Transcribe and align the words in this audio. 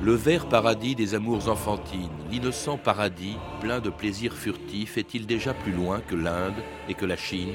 Le 0.00 0.14
vert 0.14 0.48
paradis 0.48 0.94
des 0.94 1.14
amours 1.14 1.50
enfantines, 1.50 2.08
l'innocent 2.30 2.78
paradis 2.78 3.36
plein 3.60 3.80
de 3.80 3.90
plaisirs 3.90 4.34
furtifs 4.34 4.96
est-il 4.96 5.26
déjà 5.26 5.52
plus 5.52 5.72
loin 5.72 6.00
que 6.00 6.14
l'Inde 6.14 6.62
et 6.88 6.94
que 6.94 7.04
la 7.04 7.18
Chine? 7.18 7.52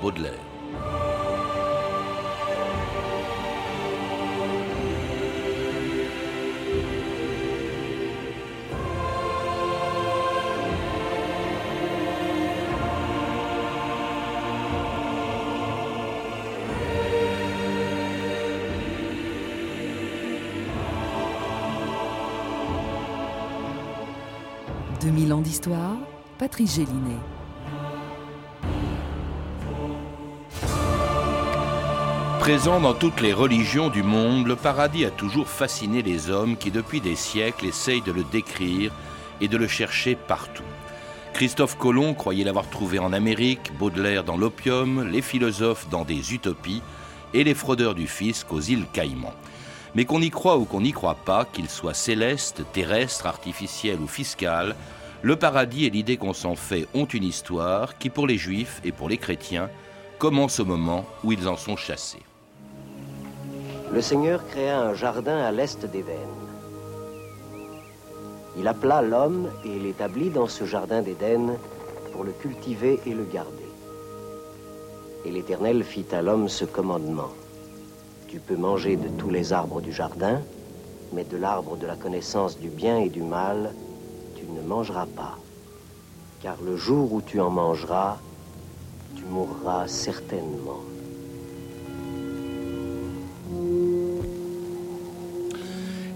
Baudelaire. 0.00 0.53
2000 25.54 25.74
ans 25.74 25.94
d'histoire, 25.94 25.96
Patrice 26.38 26.76
Gélinet. 26.76 27.20
Présent 32.40 32.80
dans 32.80 32.94
toutes 32.94 33.20
les 33.20 33.32
religions 33.32 33.88
du 33.88 34.02
monde, 34.02 34.46
le 34.46 34.56
paradis 34.56 35.04
a 35.04 35.10
toujours 35.10 35.48
fasciné 35.48 36.02
les 36.02 36.30
hommes 36.30 36.56
qui, 36.56 36.70
depuis 36.70 37.00
des 37.00 37.16
siècles, 37.16 37.66
essayent 37.66 38.02
de 38.02 38.12
le 38.12 38.24
décrire 38.24 38.92
et 39.40 39.48
de 39.48 39.56
le 39.56 39.68
chercher 39.68 40.14
partout. 40.14 40.62
Christophe 41.32 41.78
Colomb 41.78 42.14
croyait 42.14 42.44
l'avoir 42.44 42.68
trouvé 42.68 42.98
en 42.98 43.12
Amérique, 43.12 43.72
Baudelaire 43.78 44.24
dans 44.24 44.36
l'opium, 44.36 45.08
les 45.08 45.22
philosophes 45.22 45.88
dans 45.88 46.04
des 46.04 46.34
utopies 46.34 46.82
et 47.32 47.44
les 47.44 47.54
fraudeurs 47.54 47.94
du 47.94 48.06
fisc 48.06 48.52
aux 48.52 48.60
îles 48.60 48.86
Caïmans. 48.92 49.34
Mais 49.94 50.04
qu'on 50.04 50.20
y 50.20 50.30
croit 50.30 50.58
ou 50.58 50.64
qu'on 50.64 50.80
n'y 50.80 50.92
croit 50.92 51.18
pas, 51.24 51.44
qu'il 51.44 51.68
soit 51.68 51.94
céleste, 51.94 52.62
terrestre, 52.72 53.26
artificiel 53.26 54.00
ou 54.00 54.08
fiscal, 54.08 54.74
le 55.24 55.36
paradis 55.36 55.86
et 55.86 55.90
l'idée 55.90 56.18
qu'on 56.18 56.34
s'en 56.34 56.54
fait 56.54 56.86
ont 56.92 57.06
une 57.06 57.24
histoire 57.24 57.96
qui, 57.96 58.10
pour 58.10 58.26
les 58.26 58.36
juifs 58.36 58.82
et 58.84 58.92
pour 58.92 59.08
les 59.08 59.16
chrétiens, 59.16 59.70
commence 60.18 60.60
au 60.60 60.66
moment 60.66 61.06
où 61.24 61.32
ils 61.32 61.48
en 61.48 61.56
sont 61.56 61.76
chassés. 61.76 62.20
Le 63.90 64.02
Seigneur 64.02 64.46
créa 64.46 64.78
un 64.78 64.92
jardin 64.92 65.38
à 65.38 65.50
l'est 65.50 65.82
d'Éden. 65.86 66.28
Il 68.58 68.68
appela 68.68 69.00
l'homme 69.00 69.48
et 69.64 69.78
l'établit 69.78 70.28
dans 70.28 70.46
ce 70.46 70.66
jardin 70.66 71.00
d'Éden 71.00 71.56
pour 72.12 72.24
le 72.24 72.32
cultiver 72.32 73.00
et 73.06 73.14
le 73.14 73.24
garder. 73.24 73.70
Et 75.24 75.30
l'Éternel 75.30 75.84
fit 75.84 76.04
à 76.12 76.20
l'homme 76.20 76.50
ce 76.50 76.66
commandement. 76.66 77.32
Tu 78.28 78.40
peux 78.40 78.56
manger 78.56 78.96
de 78.96 79.08
tous 79.16 79.30
les 79.30 79.54
arbres 79.54 79.80
du 79.80 79.90
jardin, 79.90 80.42
mais 81.14 81.24
de 81.24 81.38
l'arbre 81.38 81.78
de 81.78 81.86
la 81.86 81.96
connaissance 81.96 82.58
du 82.58 82.68
bien 82.68 82.98
et 82.98 83.08
du 83.08 83.22
mal, 83.22 83.72
ne 84.54 84.62
mangeras 84.62 85.06
pas. 85.06 85.38
Car 86.40 86.60
le 86.62 86.76
jour 86.76 87.12
où 87.12 87.20
tu 87.20 87.40
en 87.40 87.50
mangeras, 87.50 88.18
tu 89.16 89.24
mourras 89.24 89.86
certainement. 89.86 90.93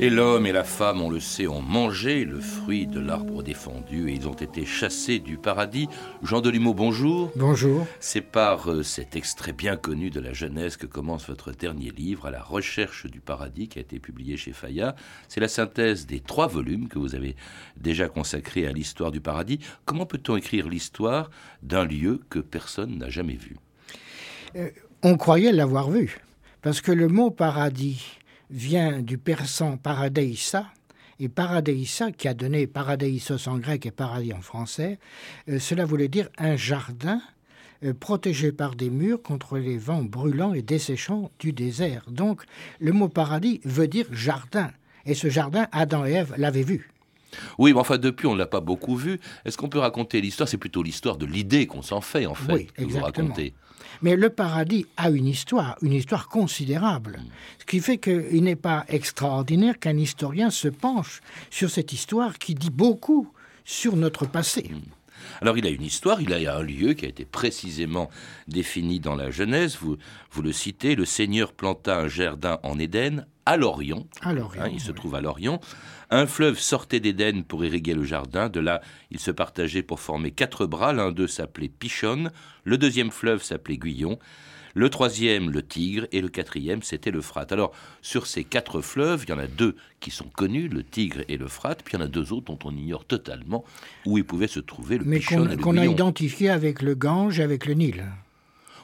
Et 0.00 0.10
l'homme 0.10 0.46
et 0.46 0.52
la 0.52 0.62
femme, 0.62 1.00
on 1.00 1.10
le 1.10 1.18
sait, 1.18 1.48
ont 1.48 1.60
mangé 1.60 2.24
le 2.24 2.38
fruit 2.38 2.86
de 2.86 3.00
l'arbre 3.00 3.42
défendu 3.42 4.08
et 4.08 4.12
ils 4.12 4.28
ont 4.28 4.34
été 4.34 4.64
chassés 4.64 5.18
du 5.18 5.38
paradis. 5.38 5.88
Jean 6.22 6.40
Delumeau, 6.40 6.72
bonjour. 6.72 7.32
Bonjour. 7.34 7.84
C'est 7.98 8.20
par 8.20 8.70
euh, 8.70 8.84
cet 8.84 9.16
extrait 9.16 9.52
bien 9.52 9.76
connu 9.76 10.10
de 10.10 10.20
la 10.20 10.32
Genèse 10.32 10.76
que 10.76 10.86
commence 10.86 11.26
votre 11.26 11.50
dernier 11.50 11.90
livre, 11.90 12.26
À 12.26 12.30
la 12.30 12.40
recherche 12.40 13.06
du 13.06 13.18
paradis, 13.18 13.66
qui 13.66 13.80
a 13.80 13.82
été 13.82 13.98
publié 13.98 14.36
chez 14.36 14.52
Fayard. 14.52 14.94
C'est 15.26 15.40
la 15.40 15.48
synthèse 15.48 16.06
des 16.06 16.20
trois 16.20 16.46
volumes 16.46 16.86
que 16.86 17.00
vous 17.00 17.16
avez 17.16 17.34
déjà 17.76 18.08
consacrés 18.08 18.68
à 18.68 18.72
l'histoire 18.72 19.10
du 19.10 19.20
paradis. 19.20 19.58
Comment 19.84 20.06
peut-on 20.06 20.36
écrire 20.36 20.68
l'histoire 20.68 21.28
d'un 21.64 21.84
lieu 21.84 22.20
que 22.30 22.38
personne 22.38 22.98
n'a 22.98 23.10
jamais 23.10 23.34
vu? 23.34 23.56
Euh, 24.54 24.70
On 25.02 25.16
croyait 25.16 25.52
l'avoir 25.52 25.90
vu, 25.90 26.20
parce 26.62 26.80
que 26.80 26.92
le 26.92 27.08
mot 27.08 27.32
paradis 27.32 28.18
vient 28.50 29.00
du 29.00 29.18
persan 29.18 29.76
paradeissa, 29.76 30.66
et 31.20 31.28
paradeissa, 31.28 32.12
qui 32.12 32.28
a 32.28 32.34
donné 32.34 32.66
paradeisos 32.66 33.48
en 33.48 33.58
grec 33.58 33.86
et 33.86 33.90
paradis 33.90 34.32
en 34.32 34.40
français, 34.40 34.98
euh, 35.48 35.58
cela 35.58 35.84
voulait 35.84 36.08
dire 36.08 36.28
un 36.38 36.56
jardin 36.56 37.20
euh, 37.84 37.92
protégé 37.92 38.52
par 38.52 38.74
des 38.74 38.90
murs 38.90 39.22
contre 39.22 39.58
les 39.58 39.78
vents 39.78 40.02
brûlants 40.02 40.54
et 40.54 40.62
desséchants 40.62 41.30
du 41.38 41.52
désert. 41.52 42.04
Donc 42.08 42.42
le 42.78 42.92
mot 42.92 43.08
paradis 43.08 43.60
veut 43.64 43.88
dire 43.88 44.06
jardin, 44.12 44.70
et 45.06 45.14
ce 45.14 45.28
jardin, 45.28 45.66
Adam 45.72 46.06
et 46.06 46.12
Ève 46.12 46.34
l'avaient 46.36 46.62
vu. 46.62 46.90
Oui, 47.58 47.72
mais 47.72 47.80
enfin, 47.80 47.98
depuis, 47.98 48.26
on 48.26 48.34
ne 48.34 48.38
l'a 48.38 48.46
pas 48.46 48.60
beaucoup 48.60 48.96
vu. 48.96 49.20
Est-ce 49.44 49.58
qu'on 49.58 49.68
peut 49.68 49.78
raconter 49.78 50.20
l'histoire? 50.20 50.48
C'est 50.48 50.58
plutôt 50.58 50.82
l'histoire 50.82 51.16
de 51.16 51.26
l'idée 51.26 51.66
qu'on 51.66 51.82
s'en 51.82 52.00
fait, 52.00 52.26
en 52.26 52.34
fait, 52.34 52.52
oui, 52.52 52.66
que 52.74 52.84
vous 52.84 53.00
racontez. 53.00 53.54
Mais 54.02 54.16
le 54.16 54.30
paradis 54.30 54.86
a 54.96 55.10
une 55.10 55.26
histoire, 55.26 55.76
une 55.82 55.92
histoire 55.92 56.28
considérable. 56.28 57.20
Ce 57.58 57.64
qui 57.64 57.80
fait 57.80 57.98
qu'il 57.98 58.42
n'est 58.44 58.56
pas 58.56 58.84
extraordinaire 58.88 59.78
qu'un 59.78 59.96
historien 59.96 60.50
se 60.50 60.68
penche 60.68 61.20
sur 61.50 61.70
cette 61.70 61.92
histoire 61.92 62.38
qui 62.38 62.54
dit 62.54 62.70
beaucoup 62.70 63.32
sur 63.64 63.96
notre 63.96 64.26
passé. 64.26 64.70
Hmm. 64.70 64.80
Alors 65.40 65.58
il 65.58 65.66
a 65.66 65.70
une 65.70 65.82
histoire, 65.82 66.22
il 66.22 66.32
a 66.32 66.56
un 66.56 66.62
lieu 66.62 66.94
qui 66.94 67.04
a 67.04 67.08
été 67.08 67.24
précisément 67.24 68.08
défini 68.46 69.00
dans 69.00 69.16
la 69.16 69.30
Genèse. 69.30 69.76
Vous, 69.80 69.96
vous 70.30 70.42
le 70.42 70.52
citez, 70.52 70.94
le 70.94 71.04
Seigneur 71.04 71.52
planta 71.52 71.98
un 71.98 72.08
jardin 72.08 72.60
en 72.62 72.78
Éden 72.78 73.26
à 73.48 73.56
l'Orient. 73.56 74.06
À 74.20 74.34
l'Orient. 74.34 74.62
Hein, 74.62 74.68
il 74.70 74.80
se 74.80 74.92
trouve 74.92 75.14
à 75.14 75.22
l'Orient. 75.22 75.58
Un 76.10 76.26
fleuve 76.26 76.58
sortait 76.58 77.00
d'Éden 77.00 77.44
pour 77.44 77.64
irriguer 77.64 77.94
le 77.94 78.04
jardin. 78.04 78.50
De 78.50 78.60
là, 78.60 78.82
il 79.10 79.18
se 79.18 79.30
partageait 79.30 79.82
pour 79.82 80.00
former 80.00 80.32
quatre 80.32 80.66
bras. 80.66 80.92
L'un 80.92 81.12
d'eux 81.12 81.26
s'appelait 81.26 81.68
Pichonne. 81.68 82.30
Le 82.64 82.76
deuxième 82.76 83.10
fleuve 83.10 83.42
s'appelait 83.42 83.78
Guyon. 83.78 84.18
Le 84.74 84.90
troisième, 84.90 85.50
le 85.50 85.62
Tigre, 85.62 86.06
et 86.12 86.20
le 86.20 86.28
quatrième, 86.28 86.82
c'était 86.82 87.10
le 87.10 87.22
Frat. 87.22 87.46
Alors, 87.50 87.72
sur 88.02 88.26
ces 88.26 88.44
quatre 88.44 88.82
fleuves, 88.82 89.24
il 89.26 89.30
y 89.30 89.32
en 89.32 89.38
a 89.38 89.46
deux 89.46 89.76
qui 89.98 90.10
sont 90.10 90.28
connus, 90.28 90.68
le 90.68 90.84
Tigre 90.84 91.22
et 91.28 91.38
le 91.38 91.48
Frat, 91.48 91.76
puis 91.76 91.94
il 91.94 92.00
y 92.00 92.02
en 92.02 92.04
a 92.04 92.08
deux 92.08 92.34
autres 92.34 92.54
dont 92.54 92.58
on 92.64 92.76
ignore 92.76 93.06
totalement 93.06 93.64
où 94.04 94.18
ils 94.18 94.24
pouvaient 94.24 94.46
se 94.46 94.60
trouver, 94.60 94.98
le 94.98 95.04
Mais 95.06 95.20
qu'on 95.20 95.78
a 95.78 95.86
identifié 95.86 96.50
avec 96.50 96.82
le 96.82 96.94
Gange 96.94 97.40
et 97.40 97.42
avec 97.42 97.64
le 97.64 97.72
Nil. 97.72 98.04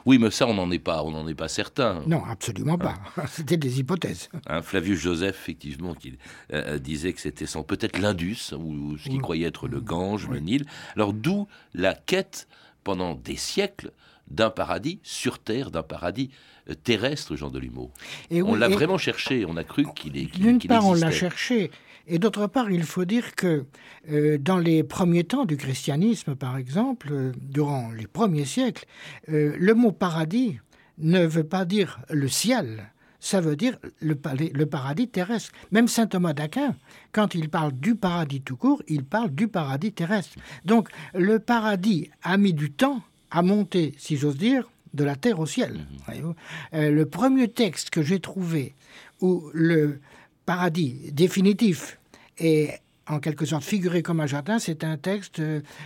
Oui, 0.05 0.19
mais 0.19 0.29
ça, 0.29 0.47
on 0.47 0.53
n'en 0.53 0.69
est 0.71 0.79
pas, 0.79 1.03
on 1.03 1.11
n'en 1.11 1.27
est 1.27 1.35
pas 1.35 1.47
certain. 1.47 2.03
Non, 2.05 2.23
absolument 2.23 2.77
pas. 2.77 2.95
Ah. 3.17 3.25
C'était 3.27 3.57
des 3.57 3.79
hypothèses. 3.79 4.29
Un 4.45 4.61
Flavius 4.61 4.99
Joseph, 4.99 5.35
effectivement, 5.35 5.95
qui 5.95 6.17
euh, 6.53 6.77
disait 6.77 7.13
que 7.13 7.21
c'était 7.21 7.47
sans 7.47 7.63
peut-être 7.63 7.97
l'Indus 7.99 8.53
ou 8.57 8.97
ce 8.97 9.09
qu'il 9.09 9.21
croyait 9.21 9.47
être 9.47 9.67
le 9.67 9.81
Gange, 9.81 10.27
le 10.29 10.39
Nil. 10.39 10.65
Alors 10.95 11.13
d'où 11.13 11.47
la 11.73 11.93
quête 11.93 12.47
pendant 12.83 13.15
des 13.15 13.35
siècles 13.35 13.91
d'un 14.29 14.49
paradis 14.49 14.99
sur 15.03 15.39
terre, 15.39 15.71
d'un 15.71 15.83
paradis 15.83 16.31
euh, 16.69 16.73
terrestre, 16.73 17.35
Jean 17.35 17.49
Delumeau. 17.49 17.91
Et 18.31 18.41
on 18.41 18.55
l'a 18.55 18.69
vraiment 18.69 18.97
cherché, 18.97 19.45
on 19.47 19.57
a 19.57 19.63
cru 19.63 19.85
qu'il 19.95 20.17
est. 20.17 20.25
D'une 20.37 20.59
part, 20.59 20.85
on 20.85 20.93
l'a 20.93 21.11
cherché, 21.11 21.71
et 22.07 22.19
d'autre 22.19 22.47
part, 22.47 22.69
il 22.69 22.83
faut 22.83 23.05
dire 23.05 23.35
que 23.35 23.65
euh, 24.11 24.37
dans 24.37 24.59
les 24.59 24.83
premiers 24.83 25.23
temps 25.23 25.45
du 25.45 25.57
christianisme, 25.57 26.35
par 26.35 26.57
exemple, 26.57 27.09
euh, 27.11 27.31
durant 27.41 27.91
les 27.91 28.07
premiers 28.07 28.45
siècles, 28.45 28.85
euh, 29.29 29.55
le 29.57 29.73
mot 29.73 29.91
paradis 29.91 30.59
ne 30.99 31.25
veut 31.25 31.43
pas 31.43 31.65
dire 31.65 31.99
le 32.09 32.27
ciel, 32.27 32.91
ça 33.19 33.41
veut 33.41 33.55
dire 33.55 33.79
le, 34.01 34.15
le 34.53 34.65
paradis 34.65 35.07
terrestre. 35.07 35.51
Même 35.71 35.87
saint 35.87 36.05
Thomas 36.05 36.33
d'Aquin, 36.33 36.75
quand 37.11 37.33
il 37.33 37.49
parle 37.49 37.71
du 37.73 37.95
paradis 37.95 38.41
tout 38.41 38.55
court, 38.55 38.83
il 38.87 39.03
parle 39.03 39.31
du 39.31 39.47
paradis 39.47 39.91
terrestre. 39.91 40.37
Donc 40.63 40.89
le 41.15 41.39
paradis 41.39 42.11
a 42.21 42.37
mis 42.37 42.53
du 42.53 42.71
temps 42.71 43.01
à 43.31 43.41
monter, 43.41 43.95
si 43.97 44.15
j'ose 44.15 44.37
dire, 44.37 44.69
de 44.93 45.03
la 45.03 45.15
terre 45.15 45.39
au 45.39 45.45
ciel. 45.45 45.87
Mmh. 46.07 46.31
le 46.71 47.03
premier 47.05 47.49
texte 47.49 47.89
que 47.89 48.01
j'ai 48.01 48.21
trouvé 48.21 48.75
où 49.19 49.49
le 49.53 49.99
paradis 50.45 51.11
définitif 51.11 51.99
et 52.37 52.69
en 53.07 53.19
quelque 53.19 53.45
sorte 53.45 53.63
figuré 53.63 54.01
comme 54.01 54.19
un 54.19 54.27
jardin, 54.27 54.59
c'est 54.59 54.83
un 54.83 54.97
texte 54.97 55.41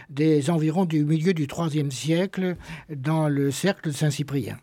des 0.09 0.49
environs 0.49 0.85
du 0.85 1.03
milieu 1.03 1.33
du 1.33 1.47
IIIe 1.47 1.91
siècle 1.91 2.55
dans 2.89 3.27
le 3.27 3.51
cercle 3.51 3.89
de 3.89 3.93
Saint-Cyprien. 3.93 4.57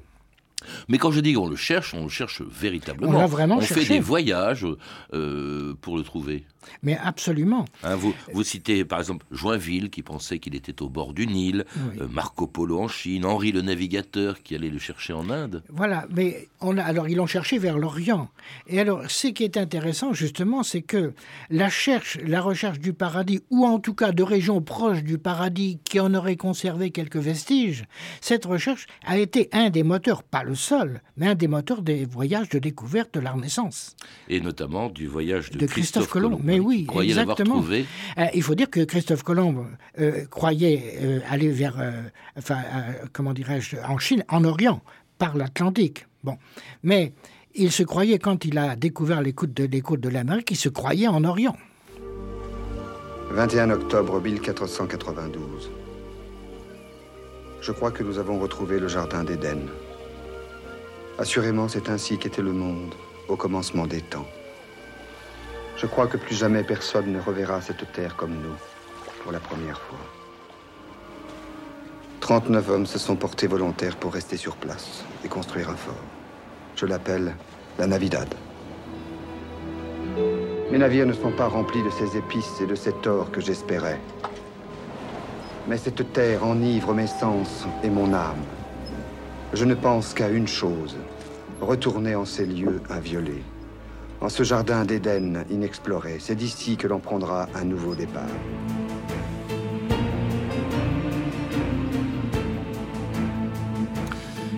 Mais 0.88 0.99
quand 0.99 1.11
je 1.11 1.20
dis 1.20 1.35
qu'on 1.35 1.49
le 1.49 1.56
cherche, 1.56 1.94
on 1.94 2.05
le 2.05 2.08
cherche 2.08 2.43
véritablement. 2.43 3.19
On 3.23 3.26
vraiment 3.26 3.56
On 3.58 3.61
cherché. 3.61 3.85
fait 3.85 3.94
des 3.94 4.00
voyages 4.00 4.67
euh, 5.12 5.75
pour 5.81 5.97
le 5.97 6.03
trouver. 6.03 6.44
Mais 6.82 6.99
absolument. 7.00 7.64
Hein, 7.85 7.94
vous, 7.94 8.12
vous 8.32 8.43
citez 8.43 8.85
par 8.85 8.99
exemple 8.99 9.25
Joinville 9.31 9.88
qui 9.88 10.03
pensait 10.03 10.41
qu'il 10.41 10.56
était 10.56 10.82
au 10.82 10.88
bord 10.88 11.12
du 11.12 11.29
Nil, 11.29 11.64
Oui. 11.76 11.99
euh, 12.00 12.08
Marco 12.08 12.49
Polo 12.49 12.81
en 12.81 12.88
Chine, 12.88 13.25
Henri 13.25 13.53
le 13.53 13.62
navigateur 13.62 14.43
qui 14.43 14.56
allait 14.56 14.70
le 14.70 14.79
chercher 14.81 15.12
en 15.12 15.31
Inde. 15.31 15.62
Voilà, 15.69 16.06
mais 16.11 16.49
on 16.61 16.76
a, 16.76 16.82
alors 16.82 17.09
ils 17.09 17.14
l'ont 17.17 17.26
cherché 17.26 17.59
vers 17.59 17.79
l'Orient. 17.79 18.29
Et 18.67 18.81
alors, 18.81 19.02
ce 19.09 19.29
qui 19.29 19.44
est 19.44 19.56
intéressant 19.56 20.12
justement, 20.12 20.64
c'est 20.64 20.82
que 20.82 21.12
la, 21.50 21.69
cherche, 21.70 22.19
la 22.26 22.41
recherche 22.41 22.81
du 22.81 22.93
paradis, 22.93 23.41
ou 23.50 23.64
en 23.64 23.79
tout 23.79 23.94
cas 23.94 24.11
de 24.11 24.25
régions 24.25 24.61
proches 24.61 25.05
du 25.05 25.19
paradis 25.19 25.79
qui 25.85 26.00
en 26.00 26.14
auraient 26.14 26.35
conservé 26.37 26.91
quelques 26.91 27.14
vestiges, 27.17 27.85
cette 28.20 28.44
recherche 28.44 28.87
a 29.06 29.19
été 29.19 29.49
un 29.52 29.70
des 29.70 29.85
moteurs, 29.85 30.25
pas 30.25 30.43
le 30.47 30.55
seul, 30.55 31.03
mais 31.17 31.27
un 31.27 31.35
des 31.35 31.49
moteurs 31.49 31.83
des 31.83 32.05
voyages 32.05 32.49
de 32.49 32.59
découverte 32.59 33.15
de 33.15 33.21
la 33.21 33.33
Renaissance. 33.33 33.97
Et 34.29 34.41
notamment 34.41 34.89
du 34.89 35.07
voyage 35.07 35.51
de, 35.51 35.59
De 35.59 35.67
Christophe 35.67 36.09
Colomb. 36.09 36.41
Mais 36.43 36.61
oui, 36.61 36.87
exactement. 37.03 37.57
trouvé. 37.57 37.85
Euh, 38.19 38.27
il 38.33 38.43
faut 38.43 38.55
dire 38.55 38.71
que 38.71 38.81
Christophe 38.81 39.23
Colomb 39.23 39.67
euh, 39.99 40.25
croyait 40.31 40.99
euh, 41.03 41.21
aller 41.29 41.51
vers, 41.51 41.79
euh, 41.81 41.91
enfin, 42.39 42.59
euh, 42.59 42.93
comment 43.13 43.33
dirais-je, 43.33 43.77
en 43.87 43.99
Chine, 43.99 44.25
en 44.29 44.45
Orient, 44.45 44.81
par 45.19 45.37
l'Atlantique. 45.37 46.07
Bon, 46.23 46.39
mais 46.83 47.13
il 47.55 47.73
se 47.73 47.83
croyait 47.83 48.19
quand 48.19 48.45
il 48.45 48.57
a 48.59 48.77
découvert 48.77 49.21
les 49.23 49.33
côtes 49.33 49.53
de, 49.55 49.65
les 49.65 49.81
côtes 49.81 50.01
de 50.01 50.09
l'Amérique, 50.09 50.51
il 50.53 50.57
se 50.57 50.69
croyait 50.69 51.09
en 51.09 51.25
Orient. 51.25 51.57
21 53.31 53.71
octobre 53.71 54.21
1492. 54.21 55.71
Je 57.61 57.73
crois 57.73 57.91
que 57.91 58.05
nous 58.05 58.19
avons 58.19 58.39
retrouvé 58.39 58.79
le 58.79 58.87
jardin 58.87 59.25
d'Éden. 59.25 59.59
Assurément, 61.19 61.67
c'est 61.67 61.89
ainsi 61.89 62.19
qu'était 62.19 62.43
le 62.43 62.53
monde 62.53 62.95
au 63.29 63.37
commencement 63.37 63.87
des 63.87 64.03
temps. 64.03 64.27
Je 65.79 65.87
crois 65.87 66.07
que 66.07 66.19
plus 66.19 66.35
jamais 66.35 66.63
personne 66.63 67.11
ne 67.11 67.21
reverra 67.21 67.63
cette 67.63 67.91
terre 67.93 68.17
comme 68.17 68.35
nous, 68.35 68.55
pour 69.23 69.33
la 69.33 69.41
première 69.41 69.81
fois. 69.81 69.99
39 72.21 72.71
hommes 72.71 72.87
se 72.87 72.99
sont 72.99 73.17
portés 73.17 73.47
volontaires 73.47 73.97
pour 73.97 74.13
rester 74.13 74.37
sur 74.37 74.57
place 74.57 75.05
et 75.25 75.29
construire 75.29 75.71
un 75.71 75.77
fort. 75.77 75.95
Je 76.75 76.85
l'appelle 76.85 77.35
la 77.79 77.87
Navidad. 77.87 78.35
Mes 80.71 80.79
navires 80.79 81.07
ne 81.07 81.12
sont 81.15 81.33
pas 81.33 81.47
remplis 81.47 81.83
de 81.83 81.91
ces 81.91 82.19
épices 82.19 82.61
et 82.61 82.67
de 82.67 82.75
cet 82.75 83.07
or 83.07 83.31
que 83.31 83.41
j'espérais. 83.41 84.01
Mais 85.67 85.79
cette 85.79 86.12
terre 86.12 86.45
enivre 86.45 86.93
mes 86.93 87.07
sens 87.07 87.65
et 87.83 87.89
mon 87.89 88.12
âme. 88.12 88.45
Je 89.53 89.65
ne 89.65 89.75
pense 89.75 90.13
qu'à 90.13 90.29
une 90.29 90.49
chose, 90.49 90.97
retourner 91.61 92.15
en 92.15 92.25
ces 92.25 92.47
lieux 92.47 92.81
inviolés. 92.91 93.43
En 94.21 94.29
ce 94.29 94.43
jardin 94.43 94.85
d'Éden 94.85 95.45
inexploré, 95.51 96.17
c'est 96.19 96.35
d'ici 96.35 96.77
que 96.77 96.89
l'on 96.89 96.99
prendra 96.99 97.49
un 97.55 97.65
nouveau 97.65 97.95
départ. 97.95 98.25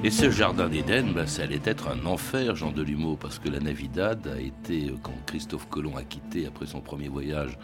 Et 0.05 0.11
ce 0.11 0.31
jardin 0.31 0.69
d'Éden, 0.69 1.13
ben, 1.13 1.27
ça 1.27 1.43
allait 1.43 1.61
être 1.65 1.89
un 1.89 2.07
enfer, 2.07 2.57
Jean 2.57 2.71
Delumeau, 2.71 3.17
parce 3.17 3.39
que 3.39 3.49
la 3.49 3.61
Navidad 3.61 4.27
a 4.35 4.41
été, 4.41 4.91
euh, 4.91 4.97
quand 5.03 5.13
Christophe 5.27 5.69
Colomb 5.69 5.97
a 5.97 6.05
quitté 6.05 6.47
après 6.47 6.67
son 6.67 6.81
premier 6.81 7.09
voyage 7.09 7.59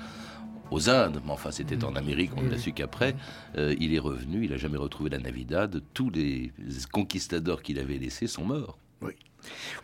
aux 0.75 0.91
Indes, 0.91 1.21
mais 1.25 1.31
enfin 1.31 1.51
c'était 1.53 1.85
en 1.85 1.95
Amérique, 1.95 2.33
on 2.37 2.43
ne 2.43 2.51
l'a 2.51 2.59
su 2.59 2.73
qu'après, 2.73 3.15
euh, 3.57 3.75
il 3.79 3.95
est 3.95 3.99
revenu, 4.01 4.45
il 4.45 4.51
n'a 4.51 4.57
jamais 4.57 4.77
retrouvé 4.77 5.09
la 5.11 5.19
Navidad, 5.19 5.81
tous 5.95 6.11
les 6.11 6.53
conquistadors 6.93 7.63
qu'il 7.63 7.79
avait 7.79 7.99
laissés 7.99 8.27
sont 8.27 8.45
morts. 8.45 8.79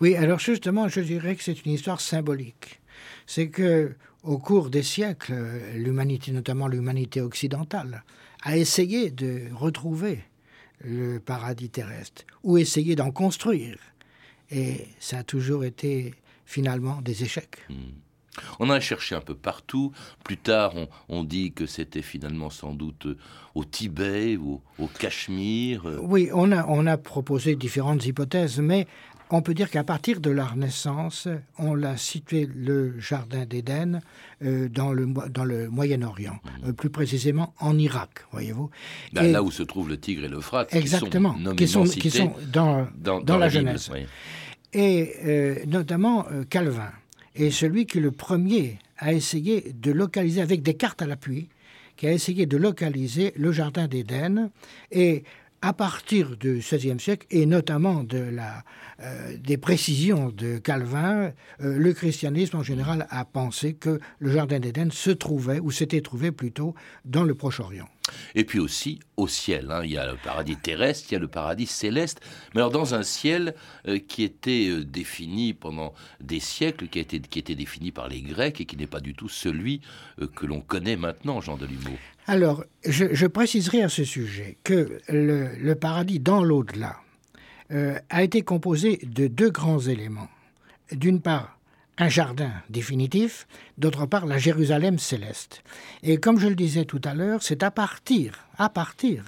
Oui, 0.01 0.17
alors 0.17 0.39
justement, 0.39 0.89
je 0.89 1.01
dirais 1.01 1.37
que 1.37 1.43
c'est 1.43 1.67
une 1.67 1.73
histoire 1.73 2.01
symbolique. 2.01 2.81
C'est 3.27 3.51
que 3.51 3.95
au 4.23 4.39
cours 4.39 4.71
des 4.71 4.83
siècles, 4.83 5.35
l'humanité, 5.75 6.33
notamment 6.33 6.67
l'humanité 6.67 7.21
occidentale, 7.21 8.03
a 8.43 8.57
essayé 8.57 9.11
de 9.11 9.43
retrouver 9.55 10.21
le 10.83 11.19
paradis 11.19 11.69
terrestre 11.69 12.25
ou 12.43 12.57
essayé 12.57 12.97
d'en 12.97 13.11
construire. 13.11 13.77
Et 14.51 14.89
ça 14.99 15.19
a 15.19 15.23
toujours 15.25 15.65
été 15.65 16.15
finalement 16.47 17.01
des 17.03 17.23
échecs. 17.23 17.59
On 18.59 18.71
a 18.71 18.81
cherché 18.81 19.15
un 19.15 19.21
peu 19.21 19.35
partout. 19.35 19.93
Plus 20.25 20.37
tard, 20.37 20.73
on, 20.77 20.89
on 21.09 21.25
dit 21.25 21.53
que 21.53 21.67
c'était 21.67 22.03
finalement 22.03 22.51
sans 22.51 22.73
doute 22.75 23.07
euh, 23.07 23.17
au 23.55 23.65
Tibet 23.65 24.37
ou 24.37 24.61
au, 24.79 24.85
au 24.85 24.87
Cachemire. 24.87 25.83
Oui, 26.03 26.31
on 26.33 26.53
a, 26.53 26.65
on 26.69 26.87
a 26.87 26.97
proposé 26.97 27.57
différentes 27.57 28.05
hypothèses, 28.07 28.59
mais 28.61 28.87
on 29.31 29.43
peut 29.43 29.55
dire 29.55 29.71
qu'à 29.71 29.85
partir 29.85 30.21
de 30.21 30.31
la 30.31 30.45
Renaissance, 30.45 31.29
on 31.59 31.75
l'a 31.75 31.97
situé 31.97 32.49
le 32.53 32.99
jardin 32.99 33.45
d'Éden 33.47 34.01
euh, 34.43 34.69
dans, 34.69 34.93
le, 34.93 35.07
dans 35.29 35.45
le 35.45 35.69
Moyen-Orient, 35.69 36.39
euh, 36.67 36.73
plus 36.73 36.91
précisément 36.91 37.55
en 37.61 37.79
Irak, 37.79 38.25
voyez-vous. 38.33 38.71
là 39.13 39.43
où 39.43 39.51
se 39.51 39.63
trouvent 39.63 39.89
le 39.89 39.99
Tigre 39.99 40.25
et 40.25 40.29
l'Euphrate, 40.29 40.75
exactement, 40.75 41.35
qui 41.35 41.41
sont, 41.41 41.53
qui 41.55 41.69
sont, 41.69 41.79
nommément 41.81 41.93
qui 41.93 42.11
cités 42.11 42.19
sont 42.19 42.35
dans, 42.53 42.89
dans, 42.97 43.21
dans 43.21 43.39
la 43.39 43.49
Genèse. 43.49 43.91
oui. 43.93 44.01
et 44.73 45.13
euh, 45.25 45.57
notamment 45.67 46.27
Calvin 46.49 46.91
est 47.35 47.51
celui 47.51 47.87
qui 47.87 48.01
le 48.01 48.11
premier 48.11 48.79
a 48.99 49.13
essayé 49.13 49.73
de 49.75 49.93
localiser 49.93 50.41
avec 50.41 50.63
des 50.63 50.75
cartes 50.75 51.03
à 51.03 51.07
l'appui, 51.07 51.49
qui 51.97 52.07
a 52.07 52.13
essayé 52.13 52.47
de 52.47 52.57
localiser 52.57 53.33
le 53.37 53.53
jardin 53.53 53.87
d'Éden. 53.87 54.51
Et 54.91 55.25
à 55.63 55.73
partir 55.73 56.37
du 56.37 56.59
XVIe 56.59 56.99
siècle 56.99 57.27
et 57.31 57.45
notamment 57.45 58.05
euh, 58.13 59.37
des 59.37 59.59
précisions 59.59 60.31
de 60.31 60.59
Calvin, 60.59 61.33
euh, 61.61 61.79
le 61.79 61.93
christianisme 61.93 62.57
en 62.57 62.63
général 62.63 63.07
a 63.11 63.25
pensé 63.25 63.75
que 63.75 64.01
le 64.19 64.33
jardin 64.33 64.59
d'Éden 64.59 64.91
se 64.91 65.11
trouvait, 65.11 65.61
ou 65.61 65.71
s'était 65.71 66.01
trouvé 66.01 66.33
plutôt, 66.33 66.75
dans 67.05 67.25
le 67.25 67.35
Proche-Orient. 67.35 67.89
Et 68.35 68.45
puis 68.45 68.59
aussi 68.59 69.01
au 69.17 69.29
ciel. 69.29 69.71
hein. 69.71 69.83
Il 69.85 69.91
y 69.91 69.99
a 69.99 70.11
le 70.11 70.17
paradis 70.17 70.57
terrestre, 70.57 71.09
il 71.11 71.15
y 71.15 71.17
a 71.17 71.21
le 71.21 71.29
paradis 71.29 71.67
céleste. 71.67 72.21
Mais 72.55 72.61
alors 72.61 72.73
dans 72.73 72.95
un 72.95 73.03
ciel 73.03 73.55
euh, 73.87 73.99
qui 73.99 74.23
était 74.23 74.83
défini 74.85 75.53
pendant 75.53 75.93
des 76.21 76.41
siècles, 76.41 76.89
qui, 76.89 77.05
qui 77.05 77.39
était 77.39 77.55
défini 77.55 77.93
par 77.93 78.09
les 78.09 78.23
Grecs 78.23 78.61
et 78.61 78.65
qui 78.65 78.77
n'est 78.77 78.87
pas 78.87 79.01
du 79.01 79.15
tout 79.15 79.29
celui 79.29 79.83
que 80.35 80.47
l'on 80.47 80.61
connaît 80.61 80.97
maintenant, 80.97 81.41
Jean 81.41 81.57
Delumeau. 81.57 81.97
Alors, 82.27 82.65
je, 82.85 83.27
préciserai 83.27 83.83
à 83.83 83.89
ce 83.89 84.05
sujet 84.05 84.57
que 84.63 84.99
le, 85.09 85.55
le 85.57 85.75
paradis 85.75 86.21
dans 86.21 86.45
l'au-delà 86.45 86.97
euh, 87.73 87.99
a 88.09 88.23
été 88.23 88.43
composé 88.43 88.99
de 89.03 89.27
deux 89.27 89.51
grands 89.51 89.81
éléments. 89.81 90.29
D'une 90.93 91.21
part, 91.21 91.59
un 91.99 92.09
jardin 92.09 92.51
définitif, 92.71 93.47
d'autre 93.79 94.07
part, 94.07 94.27
la 94.27 94.39
Jérusalem 94.39 94.99
céleste. 94.99 95.63
Et 96.03 96.17
comme 96.17 96.41
je 96.41 96.49
le 96.49 96.55
disais 96.55 96.85
tout 96.85 97.01
à 97.05 97.15
l'heure, 97.15 97.43
c'est 97.43 97.63
à 97.63 97.71
partir, 97.71 98.47
à 98.59 98.71
partir 98.71 99.25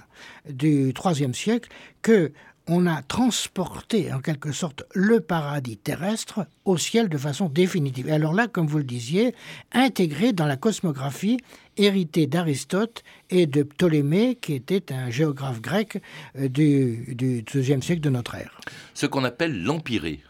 du 0.48 0.92
IIIe 0.92 1.34
siècle 1.34 1.68
que 2.00 2.32
on 2.68 2.86
a 2.86 3.02
transporté 3.02 4.12
en 4.12 4.20
quelque 4.20 4.52
sorte 4.52 4.84
le 4.94 5.20
paradis 5.20 5.76
terrestre 5.76 6.46
au 6.64 6.78
ciel 6.78 7.08
de 7.08 7.18
façon 7.18 7.48
définitive. 7.48 8.08
Et 8.08 8.12
alors 8.12 8.32
là, 8.32 8.46
comme 8.46 8.66
vous 8.66 8.78
le 8.78 8.84
disiez, 8.84 9.34
intégré 9.72 10.32
dans 10.32 10.46
la 10.46 10.56
cosmographie 10.56 11.38
héritée 11.76 12.26
d'Aristote 12.26 13.02
et 13.30 13.46
de 13.46 13.62
Ptolémée, 13.62 14.36
qui 14.40 14.54
était 14.54 14.92
un 14.92 15.10
géographe 15.10 15.60
grec 15.60 16.02
euh, 16.38 16.48
du, 16.48 17.14
du 17.14 17.42
deuxième 17.42 17.82
siècle 17.82 18.02
de 18.02 18.10
notre 18.10 18.34
ère. 18.34 18.60
Ce 18.94 19.06
qu'on 19.06 19.24
appelle 19.24 19.62
l'empiré. 19.64 20.20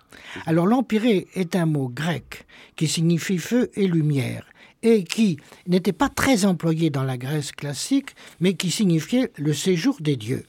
Alors 0.46 0.66
l'empiré 0.66 1.26
est 1.34 1.56
un 1.56 1.66
mot 1.66 1.88
grec 1.88 2.46
qui 2.76 2.86
signifie 2.86 3.38
feu 3.38 3.70
et 3.74 3.86
lumière 3.86 4.46
et 4.82 5.04
qui 5.04 5.38
n'était 5.66 5.92
pas 5.92 6.08
très 6.08 6.44
employé 6.44 6.90
dans 6.90 7.04
la 7.04 7.16
Grèce 7.16 7.52
classique, 7.52 8.10
mais 8.40 8.54
qui 8.54 8.70
signifiait 8.70 9.30
le 9.36 9.52
séjour 9.52 9.96
des 10.00 10.16
dieux. 10.16 10.44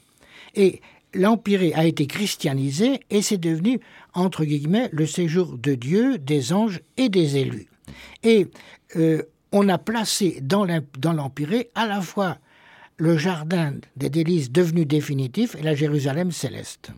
Et 0.56 0.80
l'empiré 1.14 1.72
a 1.74 1.84
été 1.84 2.06
christianisé 2.06 3.00
et 3.10 3.22
c'est 3.22 3.38
devenu, 3.38 3.80
entre 4.12 4.44
guillemets, 4.44 4.88
le 4.92 5.06
séjour 5.06 5.56
de 5.56 5.74
Dieu, 5.74 6.18
des 6.18 6.52
anges 6.52 6.80
et 6.96 7.08
des 7.08 7.36
élus. 7.36 7.68
Et 8.22 8.48
euh, 8.96 9.22
on 9.52 9.68
a 9.68 9.78
placé 9.78 10.40
dans 10.42 10.64
l'empiré 10.64 11.70
à 11.74 11.86
la 11.86 12.00
fois 12.00 12.38
le 12.96 13.16
jardin 13.16 13.74
des 13.96 14.10
délices 14.10 14.50
devenu 14.50 14.84
définitif 14.84 15.54
et 15.56 15.62
la 15.62 15.74
Jérusalem 15.74 16.30
céleste. 16.32 16.92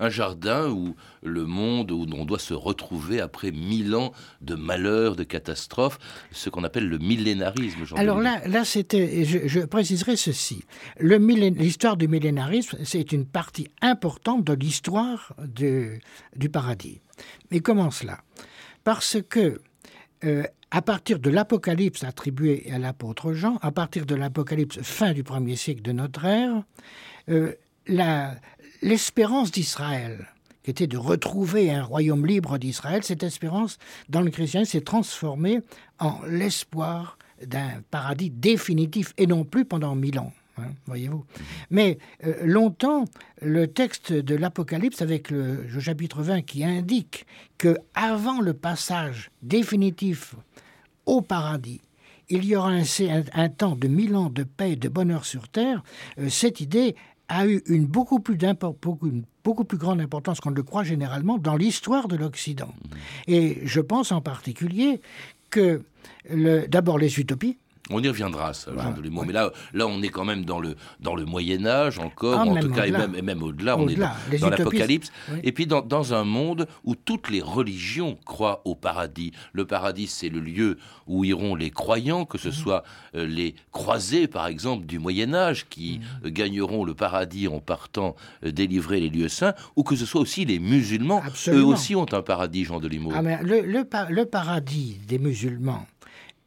Un 0.00 0.08
jardin 0.08 0.68
où 0.70 0.94
le 1.22 1.44
monde, 1.44 1.90
où 1.90 2.06
on 2.14 2.24
doit 2.24 2.38
se 2.38 2.54
retrouver 2.54 3.20
après 3.20 3.50
mille 3.50 3.94
ans 3.94 4.12
de 4.40 4.54
malheurs, 4.54 5.16
de 5.16 5.24
catastrophes, 5.24 5.98
ce 6.32 6.50
qu'on 6.50 6.64
appelle 6.64 6.88
le 6.88 6.98
millénarisme. 6.98 7.84
Alors 7.96 8.20
là, 8.20 8.46
là 8.46 8.64
c'était, 8.64 9.24
je, 9.24 9.46
je 9.46 9.60
préciserai 9.60 10.16
ceci. 10.16 10.64
L'histoire 11.00 11.96
du 11.96 12.08
millénarisme, 12.08 12.78
c'est 12.84 13.12
une 13.12 13.26
partie 13.26 13.68
importante 13.82 14.44
de 14.44 14.52
l'histoire 14.52 15.34
du 15.48 16.48
paradis. 16.50 17.00
Mais 17.50 17.60
comment 17.60 17.90
cela? 17.90 18.20
Parce 18.84 19.18
que 19.28 19.60
euh, 20.24 20.44
à 20.70 20.82
partir 20.82 21.18
de 21.18 21.30
l'Apocalypse 21.30 22.04
attribué 22.04 22.70
à 22.72 22.78
l'apôtre 22.78 23.32
Jean, 23.32 23.56
à 23.62 23.70
partir 23.70 24.06
de 24.06 24.14
l'Apocalypse 24.14 24.80
fin 24.82 25.12
du 25.12 25.22
premier 25.24 25.56
siècle 25.56 25.82
de 25.82 25.92
notre 25.92 26.24
ère, 26.24 26.62
euh, 27.28 27.52
la- 27.86 28.34
l'espérance 28.86 29.50
d'Israël, 29.50 30.28
qui 30.62 30.70
était 30.70 30.86
de 30.86 30.96
retrouver 30.96 31.72
un 31.72 31.82
royaume 31.82 32.24
libre 32.24 32.56
d'Israël, 32.56 33.02
cette 33.02 33.24
espérance 33.24 33.78
dans 34.08 34.20
le 34.20 34.30
christianisme 34.30 34.70
s'est 34.70 34.80
transformée 34.84 35.58
en 35.98 36.20
l'espoir 36.28 37.18
d'un 37.44 37.82
paradis 37.90 38.30
définitif 38.30 39.12
et 39.18 39.26
non 39.26 39.44
plus 39.44 39.64
pendant 39.64 39.96
mille 39.96 40.20
ans. 40.20 40.32
Hein, 40.58 40.68
voyez-vous. 40.86 41.24
Mais 41.68 41.98
euh, 42.24 42.34
longtemps, 42.44 43.06
le 43.42 43.66
texte 43.66 44.12
de 44.12 44.36
l'Apocalypse, 44.36 45.02
avec 45.02 45.30
le, 45.30 45.66
chapitre 45.80 46.22
20, 46.22 46.42
qui 46.42 46.64
indique 46.64 47.26
que 47.58 47.76
avant 47.94 48.40
le 48.40 48.54
passage 48.54 49.30
définitif 49.42 50.36
au 51.06 51.22
paradis, 51.22 51.80
il 52.28 52.44
y 52.44 52.54
aura 52.54 52.70
un, 52.70 53.48
temps 53.48 53.76
de 53.76 53.88
mille 53.88 54.14
ans 54.16 54.30
de 54.30 54.44
paix 54.44 54.72
et 54.72 54.76
de 54.76 54.88
bonheur 54.88 55.24
sur 55.24 55.48
terre, 55.48 55.82
euh, 56.18 56.28
cette 56.28 56.60
idée 56.60 56.94
a 57.28 57.46
eu 57.46 57.62
une 57.66 57.86
beaucoup 57.86 58.20
plus, 58.20 58.36
beaucoup, 58.82 59.10
beaucoup 59.44 59.64
plus 59.64 59.78
grande 59.78 60.00
importance 60.00 60.40
qu'on 60.40 60.50
ne 60.50 60.56
le 60.56 60.62
croit 60.62 60.84
généralement 60.84 61.38
dans 61.38 61.56
l'histoire 61.56 62.08
de 62.08 62.16
l'Occident. 62.16 62.72
Et 63.26 63.58
je 63.64 63.80
pense 63.80 64.12
en 64.12 64.20
particulier 64.20 65.00
que 65.50 65.82
d'abord 66.68 66.98
les 66.98 67.18
utopies, 67.18 67.58
on 67.90 68.02
y 68.02 68.08
reviendra, 68.08 68.52
ça, 68.52 68.72
Jean 68.76 68.92
Delumeau. 68.92 69.24
Mais 69.24 69.32
là, 69.32 69.52
là, 69.72 69.86
on 69.86 70.02
est 70.02 70.08
quand 70.08 70.24
même 70.24 70.44
dans 70.44 70.58
le, 70.58 70.74
dans 71.00 71.14
le 71.14 71.24
Moyen-Âge 71.24 71.98
encore, 71.98 72.40
ah, 72.40 72.44
en 72.44 72.56
tout 72.56 72.70
cas, 72.70 72.86
et 72.86 72.90
même, 72.90 73.14
et 73.14 73.22
même 73.22 73.42
au-delà, 73.42 73.78
on 73.78 73.86
est 73.88 73.96
dans, 73.96 74.50
l'Apocalypse. 74.50 75.12
Et 75.44 75.52
puis 75.52 75.66
dans, 75.66 75.82
dans, 75.82 76.14
un 76.14 76.24
monde 76.24 76.66
où 76.84 76.94
toutes 76.94 77.30
les 77.30 77.40
religions 77.40 78.18
croient 78.24 78.62
au 78.64 78.74
paradis. 78.74 79.32
Le 79.52 79.66
paradis, 79.66 80.06
c'est 80.06 80.28
le 80.28 80.40
lieu 80.40 80.78
où 81.06 81.24
iront 81.24 81.54
les 81.54 81.70
croyants, 81.70 82.24
que 82.24 82.38
ce 82.38 82.48
mhm. 82.48 82.54
soit 82.54 82.84
euh, 83.14 83.26
les 83.26 83.54
croisés, 83.72 84.26
par 84.26 84.46
exemple, 84.46 84.86
du 84.86 84.98
Moyen-Âge, 84.98 85.68
qui 85.68 86.00
mhm. 86.24 86.30
gagneront 86.30 86.84
le 86.84 86.94
paradis 86.94 87.48
en 87.48 87.60
partant 87.60 88.16
euh, 88.44 88.50
délivrer 88.50 89.00
les 89.00 89.10
lieux 89.10 89.28
saints, 89.28 89.54
ou 89.76 89.82
que 89.82 89.96
ce 89.96 90.06
soit 90.06 90.20
aussi 90.20 90.44
les 90.44 90.58
musulmans. 90.58 91.22
Eux 91.48 91.64
aussi 91.64 91.94
ont 91.94 92.06
un 92.12 92.22
paradis, 92.22 92.64
Jean 92.64 92.80
Delumeau. 92.80 93.12
Ah, 93.14 93.22
le, 93.42 93.60
le 93.62 94.24
paradis 94.24 94.98
des 95.06 95.18
musulmans 95.18 95.86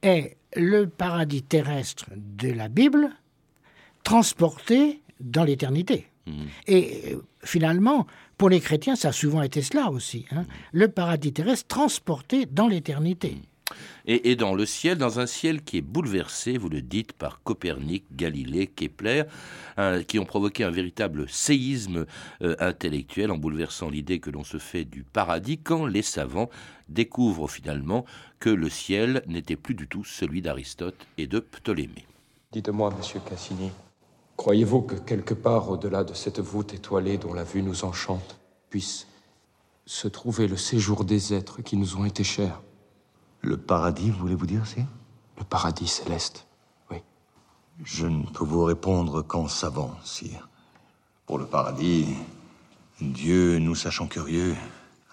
est 0.02 0.38
le 0.56 0.88
paradis 0.88 1.44
terrestre 1.44 2.06
de 2.16 2.52
la 2.52 2.68
Bible 2.68 3.10
transporté 4.04 5.02
dans 5.20 5.44
l'éternité. 5.44 6.08
Mhm. 6.26 6.48
Et 6.68 7.14
euh, 7.14 7.22
finalement, 7.44 8.08
pour 8.38 8.50
les 8.50 8.60
chrétiens, 8.60 8.96
ça 8.96 9.10
a 9.10 9.12
souvent 9.12 9.42
été 9.42 9.62
cela 9.62 9.92
aussi. 9.92 10.26
Hein. 10.32 10.46
Le 10.72 10.88
paradis 10.88 11.34
terrestre 11.34 11.68
transporté 11.68 12.46
dans 12.46 12.68
l'éternité. 12.68 13.32
Mhm. 13.32 13.42
Et, 14.06 14.36
dans 14.36 14.56
le 14.56 14.66
ciel, 14.66 14.98
dans 14.98 15.20
un 15.20 15.28
ciel 15.28 15.62
qui 15.62 15.78
est 15.78 15.82
bouleversé, 15.82 16.58
vous 16.58 16.70
le 16.70 16.82
dites, 16.82 17.14
par 17.14 17.44
Copernic, 17.44 18.06
Galilée, 18.16 18.68
Kepler, 18.68 19.24
qui 20.08 20.20
ont 20.20 20.26
provoqué 20.26 20.64
un 20.64 20.72
véritable 20.72 21.30
séisme 21.30 22.06
euh, 22.42 22.56
intellectuel 22.60 23.32
en 23.32 23.38
bouleversant 23.38 23.90
l'idée 23.90 24.20
que 24.20 24.30
l'on 24.30 24.44
se 24.44 24.58
fait 24.58 24.86
du 24.86 25.04
paradis 25.04 25.58
quand 25.58 25.86
les 25.86 26.02
savants 26.02 26.50
découvrent 26.88 27.48
finalement 27.48 28.06
que 28.40 28.50
le 28.50 28.70
ciel 28.70 29.24
n'était 29.28 29.56
plus 29.56 29.76
du 29.76 29.88
tout 29.88 30.04
celui 30.04 30.42
d'Aristote 30.42 31.08
et 31.18 31.28
de 31.28 31.40
Ptolémée. 31.40 32.06
Dites-moi, 32.52 32.94
monsieur 32.98 33.20
Cassini, 33.28 33.72
croyez-vous 34.38 34.82
que 34.82 34.96
quelque 34.96 35.34
part 35.34 35.70
au-delà 35.70 36.04
de 36.04 36.14
cette 36.14 36.40
voûte 36.40 36.74
étoilée 36.74 37.18
dont 37.18 37.34
la 37.34 37.44
vue 37.44 37.62
nous 37.62 37.86
enchante, 37.86 38.40
puisse 38.70 39.08
se 39.86 40.08
trouver 40.08 40.48
le 40.48 40.58
séjour 40.58 41.04
des 41.06 41.34
êtres 41.34 41.62
qui 41.62 41.78
nous 41.78 41.96
ont 41.98 42.06
été 42.06 42.24
chers? 42.24 42.62
Le 43.42 43.58
paradis, 43.58 44.10
voulez-vous 44.10 44.46
dire, 44.46 44.66
si 44.68 44.82
Le 45.38 45.44
paradis 45.44 45.88
céleste, 45.88 46.46
oui. 46.92 46.98
Je 47.84 48.06
ne 48.06 48.24
peux 48.26 48.44
vous 48.44 48.64
répondre 48.64 49.22
qu'en 49.22 49.48
savant, 49.48 49.96
sire. 50.04 50.50
Pour 51.26 51.38
le 51.38 51.46
paradis, 51.46 52.08
Dieu, 53.00 53.60
nous 53.60 53.76
sachant 53.76 54.08
curieux, 54.08 54.56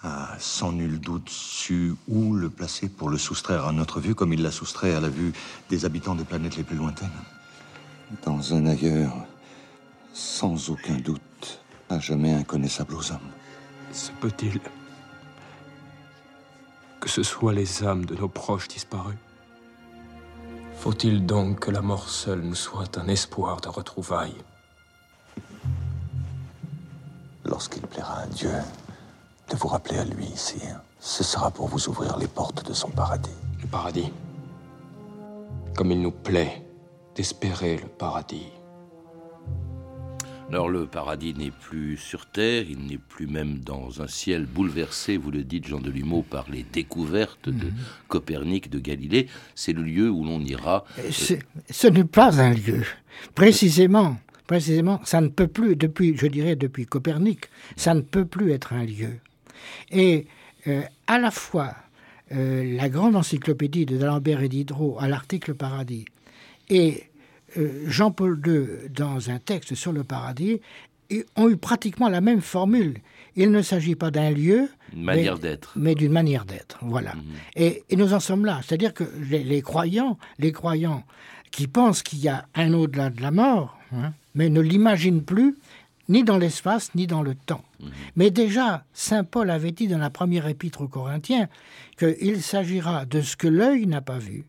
a 0.03 0.35
sans 0.39 0.73
nul 0.73 0.99
doute 0.99 1.29
su 1.29 1.95
où 2.07 2.35
le 2.35 2.49
placer 2.49 2.89
pour 2.89 3.09
le 3.09 3.17
soustraire 3.17 3.65
à 3.65 3.71
notre 3.71 3.99
vue, 3.99 4.13
comme 4.13 4.33
il 4.33 4.41
l'a 4.41 4.51
soustrait 4.51 4.93
à 4.93 4.99
la 4.99 5.09
vue 5.09 5.33
des 5.69 5.85
habitants 5.85 6.15
des 6.15 6.23
planètes 6.23 6.57
les 6.57 6.63
plus 6.63 6.75
lointaines. 6.75 7.09
Dans 8.23 8.53
un 8.53 8.65
ailleurs, 8.65 9.15
sans 10.13 10.69
aucun 10.69 10.95
doute, 10.95 11.61
à 11.89 11.99
jamais 11.99 12.33
inconnaissable 12.33 12.95
aux 12.95 13.11
hommes. 13.11 13.31
Se 13.91 14.11
peut-il 14.11 14.59
que 17.07 17.13
ce 17.13 17.23
soit 17.23 17.53
les 17.53 17.85
âmes 17.85 18.03
de 18.03 18.15
nos 18.15 18.27
proches 18.27 18.67
disparus 18.67 19.15
Faut-il 20.75 21.25
donc 21.25 21.61
que 21.61 21.71
la 21.71 21.81
mort 21.81 22.09
seule 22.09 22.41
nous 22.41 22.53
soit 22.53 22.97
un 22.97 23.07
espoir 23.07 23.61
de 23.61 23.69
retrouvailles? 23.69 24.43
Lorsqu'il 27.45 27.83
plaira 27.83 28.23
à 28.23 28.27
Dieu, 28.27 28.51
de 29.49 29.55
vous 29.55 29.69
rappeler 29.69 29.99
à 29.99 30.03
lui, 30.03 30.25
ici. 30.25 30.59
Ce 30.99 31.23
sera 31.23 31.49
pour 31.49 31.69
vous 31.69 31.87
ouvrir 31.87 32.17
les 32.17 32.27
portes 32.27 32.67
de 32.67 32.73
son 32.73 32.89
paradis. 32.89 33.39
Le 33.61 33.67
paradis. 33.67 34.11
Comme 35.77 35.93
il 35.93 36.01
nous 36.01 36.11
plaît 36.11 36.67
d'espérer 37.15 37.77
le 37.77 37.87
paradis. 37.87 38.51
Alors 40.49 40.69
le 40.69 40.85
paradis 40.85 41.33
n'est 41.33 41.51
plus 41.51 41.97
sur 41.97 42.25
Terre, 42.25 42.63
il 42.69 42.85
n'est 42.87 42.97
plus 42.97 43.27
même 43.27 43.59
dans 43.59 44.01
un 44.01 44.07
ciel 44.07 44.45
bouleversé, 44.45 45.17
vous 45.17 45.29
le 45.29 45.43
dites 45.43 45.67
Jean 45.67 45.81
Delumeau, 45.81 46.21
par 46.21 46.49
les 46.49 46.63
découvertes 46.63 47.49
de 47.49 47.65
mhm. 47.65 47.73
Copernic, 48.07 48.69
de 48.69 48.79
Galilée. 48.79 49.27
C'est 49.55 49.73
le 49.73 49.83
lieu 49.83 50.09
où 50.09 50.23
l'on 50.23 50.39
ira. 50.39 50.85
Euh, 50.99 51.11
ce 51.69 51.87
n'est 51.87 52.05
pas 52.05 52.39
un 52.39 52.53
lieu. 52.53 52.83
Précisément, 53.35 54.17
précisément, 54.47 55.01
ça 55.03 55.19
ne 55.19 55.27
peut 55.27 55.47
plus, 55.47 55.75
depuis, 55.75 56.15
je 56.15 56.27
dirais 56.27 56.55
depuis 56.55 56.85
Copernic, 56.85 57.49
ça 57.75 57.93
ne 57.93 58.01
peut 58.01 58.25
plus 58.25 58.51
être 58.51 58.71
un 58.71 58.85
lieu. 58.85 59.19
Et 59.91 60.27
euh, 60.67 60.81
à 61.07 61.19
la 61.19 61.31
fois 61.31 61.75
euh, 62.31 62.75
la 62.75 62.87
grande 62.87 63.17
encyclopédie 63.17 63.85
de 63.85 63.97
D'Alembert 63.97 64.41
et 64.41 64.49
Diderot 64.49 64.97
à 64.99 65.09
l'article 65.09 65.55
Paradis 65.55 66.05
et 66.69 67.03
Jean-Paul 67.85 68.39
II 68.45 68.89
dans 68.89 69.29
un 69.29 69.39
texte 69.39 69.75
sur 69.75 69.91
le 69.91 70.03
paradis 70.03 70.59
ont 71.35 71.49
eu 71.49 71.57
pratiquement 71.57 72.09
la 72.09 72.21
même 72.21 72.41
formule. 72.41 72.99
Il 73.35 73.51
ne 73.51 73.61
s'agit 73.61 73.95
pas 73.95 74.11
d'un 74.11 74.31
lieu, 74.31 74.69
manière 74.95 75.37
d'être, 75.37 75.73
mais 75.75 75.95
d'une 75.95 76.11
manière 76.11 76.45
d'être. 76.45 76.79
Voilà. 76.81 77.13
Mhm. 77.13 77.23
Et, 77.55 77.83
nous 77.95 78.13
en 78.13 78.19
sommes 78.19 78.45
là. 78.45 78.61
C'est-à-dire 78.63 78.93
que 78.93 79.03
les, 79.29 79.61
croyants, 79.61 80.17
les 80.39 80.51
croyants 80.51 81.03
qui 81.51 81.67
pensent 81.67 82.01
qu'il 82.01 82.19
y 82.19 82.27
a 82.27 82.45
un 82.55 82.73
au-delà 82.73 83.09
de 83.09 83.21
la 83.21 83.31
mort, 83.31 83.77
hein, 83.93 84.13
mais 84.35 84.49
ne 84.49 84.59
l'imaginent 84.59 85.23
plus, 85.23 85.55
ni 86.09 86.23
dans 86.23 86.37
l'espace, 86.37 86.93
ni 86.95 87.05
dans 87.05 87.21
le 87.21 87.35
temps. 87.35 87.63
Mhm. 87.79 87.89
Mais 88.15 88.31
déjà, 88.31 88.85
Saint 88.93 89.23
Paul 89.23 89.49
avait 89.49 89.71
dit 89.71 89.87
dans 89.87 89.97
la 89.97 90.09
première 90.09 90.47
épître 90.47 90.81
aux 90.81 90.87
Corinthiens 90.87 91.47
qu'il 91.97 92.41
s'agira 92.41 93.05
de 93.05 93.21
ce 93.21 93.35
que 93.35 93.47
l'œil 93.47 93.85
n'a 93.85 94.01
pas 94.01 94.17
vu, 94.17 94.45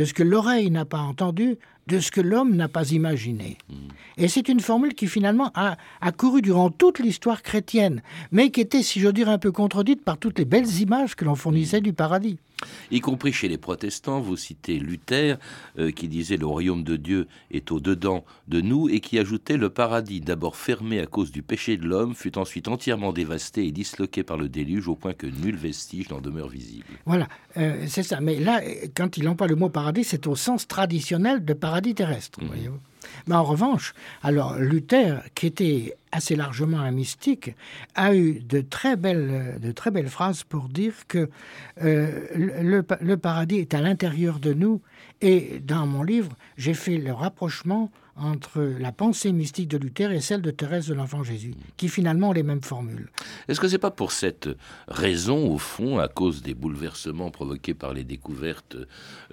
de 0.00 0.06
ce 0.06 0.14
que 0.14 0.22
l'oreille 0.22 0.70
n'a 0.70 0.86
pas 0.86 1.00
entendu, 1.00 1.58
de 1.86 2.00
ce 2.00 2.10
que 2.10 2.22
l'homme 2.22 2.56
n'a 2.56 2.68
pas 2.68 2.90
imaginé. 2.90 3.58
Mhm. 3.68 3.76
Et 4.16 4.28
c'est 4.28 4.48
une 4.48 4.60
formule 4.60 4.94
qui 4.94 5.06
finalement 5.06 5.50
a, 5.54 5.76
a 6.00 6.10
couru 6.10 6.40
durant 6.40 6.70
toute 6.70 7.00
l'histoire 7.00 7.42
chrétienne, 7.42 8.00
mais 8.32 8.50
qui 8.50 8.62
était, 8.62 8.82
si 8.82 8.98
je 8.98 9.10
dire, 9.10 9.28
un 9.28 9.36
peu 9.36 9.52
contredite 9.52 10.02
par 10.02 10.16
toutes 10.16 10.38
les 10.38 10.46
belles 10.46 10.80
images 10.80 11.16
que 11.16 11.26
l'on 11.26 11.34
fournissait 11.34 11.82
du 11.82 11.92
paradis 11.92 12.38
y 12.90 13.00
compris 13.00 13.32
chez 13.32 13.48
les 13.48 13.58
protestants. 13.58 14.20
Vous 14.20 14.36
citez 14.36 14.78
Luther, 14.78 15.38
euh, 15.78 15.90
qui 15.90 16.08
disait 16.08 16.36
le 16.36 16.46
royaume 16.46 16.82
de 16.82 16.96
Dieu 16.96 17.26
est 17.50 17.70
au-dedans 17.72 18.24
de 18.48 18.60
nous, 18.60 18.88
et 18.88 19.00
qui 19.00 19.18
ajoutait 19.18 19.56
le 19.56 19.70
paradis, 19.70 20.20
d'abord 20.20 20.56
fermé 20.56 21.00
à 21.00 21.06
cause 21.06 21.32
du 21.32 21.42
péché 21.42 21.76
de 21.76 21.86
l'homme, 21.86 22.14
fut 22.14 22.38
ensuite 22.38 22.68
entièrement 22.68 23.12
dévasté 23.12 23.66
et 23.66 23.72
disloqué 23.72 24.22
par 24.22 24.36
le 24.36 24.48
déluge, 24.48 24.88
au 24.88 24.96
point 24.96 25.14
que 25.14 25.26
nul 25.26 25.56
vestige 25.56 26.10
n'en 26.10 26.20
demeure 26.20 26.48
visible. 26.48 26.86
Voilà, 27.06 27.28
euh, 27.56 27.84
c'est 27.86 28.02
ça. 28.02 28.20
Mais 28.20 28.38
là, 28.38 28.60
quand 28.94 29.16
il 29.16 29.28
emploie 29.28 29.46
le 29.46 29.56
mot 29.56 29.68
paradis, 29.68 30.04
c'est 30.04 30.26
au 30.26 30.36
sens 30.36 30.66
traditionnel 30.68 31.44
de 31.44 31.52
paradis 31.54 31.94
terrestre. 31.94 32.42
Mmh. 32.42 32.48
Mais 33.26 33.34
en 33.34 33.44
revanche, 33.44 33.94
alors 34.22 34.56
Luther, 34.58 35.22
qui 35.34 35.46
était 35.46 35.96
assez 36.12 36.36
largement 36.36 36.80
un 36.80 36.90
mystique, 36.90 37.54
a 37.94 38.14
eu 38.14 38.40
de 38.40 38.60
très 38.60 38.96
belles, 38.96 39.58
de 39.60 39.72
très 39.72 39.90
belles 39.90 40.08
phrases 40.08 40.42
pour 40.42 40.68
dire 40.68 40.94
que 41.06 41.28
euh, 41.82 42.26
le, 42.34 42.84
le, 43.00 43.16
paradis 43.16 43.58
est 43.58 43.74
à 43.74 43.80
l'intérieur 43.80 44.40
de 44.40 44.52
nous. 44.52 44.80
Et 45.20 45.60
dans 45.64 45.86
mon 45.86 46.02
livre, 46.02 46.32
j'ai 46.56 46.74
fait 46.74 46.96
le 46.96 47.12
rapprochement 47.12 47.90
entre 48.16 48.60
la 48.60 48.92
pensée 48.92 49.32
mystique 49.32 49.68
de 49.68 49.78
Luther 49.78 50.12
et 50.12 50.20
celle 50.20 50.42
de 50.42 50.50
Thérèse 50.50 50.86
de 50.86 50.94
l'Enfant 50.94 51.22
Jésus, 51.22 51.54
qui 51.76 51.88
finalement 51.88 52.30
ont 52.30 52.32
les 52.32 52.42
mêmes 52.42 52.62
formules. 52.62 53.08
Est-ce 53.50 53.58
que 53.58 53.66
c'est 53.66 53.78
pas 53.78 53.90
pour 53.90 54.12
cette 54.12 54.48
raison, 54.86 55.50
au 55.50 55.58
fond, 55.58 55.98
à 55.98 56.06
cause 56.06 56.40
des 56.40 56.54
bouleversements 56.54 57.32
provoqués 57.32 57.74
par 57.74 57.92
les 57.92 58.04
découvertes 58.04 58.76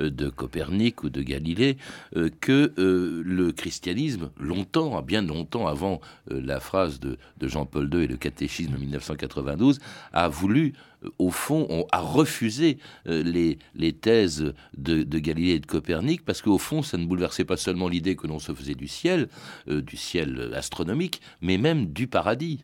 euh, 0.01 0.09
de 0.09 0.29
Copernic 0.29 1.03
ou 1.03 1.11
de 1.11 1.21
Galilée, 1.21 1.77
euh, 2.15 2.31
que 2.41 2.73
euh, 2.79 3.21
le 3.23 3.51
christianisme, 3.51 4.31
longtemps, 4.39 4.99
bien 5.03 5.21
longtemps 5.21 5.67
avant 5.67 6.01
la 6.31 6.59
phrase 6.59 6.99
de, 6.99 7.19
Jean-Paul 7.39 7.93
II 7.93 8.05
et 8.05 8.07
le 8.07 8.17
catéchisme 8.17 8.71
de 8.73 8.77
1992, 8.77 9.77
a 10.13 10.27
voulu 10.29 10.73
au 11.19 11.29
fond, 11.29 11.67
on 11.69 11.85
a 11.91 11.99
refusé 11.99 12.79
les, 13.05 13.59
les, 13.75 13.93
thèses 13.93 14.51
de, 14.75 15.03
Galilée 15.19 15.53
et 15.53 15.59
de 15.59 15.67
Copernic, 15.67 16.25
parce 16.25 16.41
qu'au 16.41 16.57
fond, 16.57 16.81
ça 16.81 16.97
ne 16.97 17.05
bouleversait 17.05 17.45
pas 17.45 17.55
seulement 17.55 17.87
l'idée 17.87 18.15
que 18.15 18.25
l'on 18.25 18.39
se 18.39 18.51
faisait 18.51 18.73
du 18.73 18.87
ciel, 18.87 19.29
du 19.67 19.95
ciel 19.95 20.51
astronomique, 20.55 21.21
mais 21.39 21.59
même 21.59 21.85
du 21.85 22.07
paradis. 22.07 22.63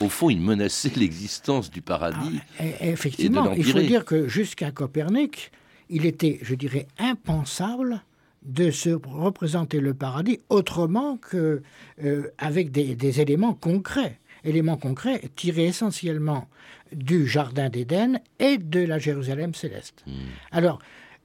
Au 0.00 0.08
fond, 0.08 0.30
il 0.30 0.40
menaçait 0.40 0.92
l'existence 0.96 1.70
du 1.70 1.82
paradis. 1.82 2.40
Ah, 2.58 2.64
effectivement, 2.80 3.52
il 3.52 3.64
faut 3.64 3.80
dire 3.80 4.04
que 4.04 4.28
jusqu'à 4.28 4.70
Copernic, 4.70 5.50
il 5.88 6.06
était, 6.06 6.38
je 6.42 6.54
dirais, 6.54 6.86
impensable 6.98 8.02
de 8.42 8.70
se 8.70 8.90
représenter 8.90 9.80
le 9.80 9.92
paradis 9.92 10.40
autrement 10.48 11.16
que 11.16 11.62
euh, 12.04 12.28
avec 12.38 12.70
des, 12.70 13.20
éléments 13.20 13.54
concrets, 13.54 14.20
éléments 14.44 14.76
concrets 14.76 15.22
tirés 15.34 15.66
essentiellement 15.66 16.48
du 16.92 17.26
jardin 17.26 17.68
d'Éden 17.68 18.20
et 18.38 18.58
de 18.58 18.80
la 18.80 18.98
Jérusalem 18.98 19.54
céleste. 19.54 20.04
Hmm. 20.06 20.12
Alors, 20.52 20.78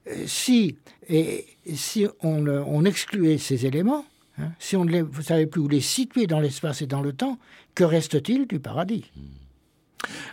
euh, 0.08 0.24
si, 0.26 0.78
et, 1.08 1.46
si 1.76 2.08
on, 2.24 2.48
on, 2.48 2.86
excluait 2.86 3.38
ces 3.38 3.68
éléments, 3.68 4.06
hein, 4.38 4.52
si 4.60 4.76
on 4.76 4.86
ne 4.86 5.04
savait 5.22 5.48
plus 5.48 5.62
où 5.62 5.68
les 5.68 5.82
situer 5.82 6.28
dans 6.28 6.40
l'espace 6.40 6.82
et 6.82 6.88
dans 6.88 7.02
le 7.02 7.14
temps, 7.14 7.40
que 7.76 7.84
reste-t-il 7.84 8.48
du 8.48 8.60
paradis? 8.60 9.06
Hmm. 9.16 9.42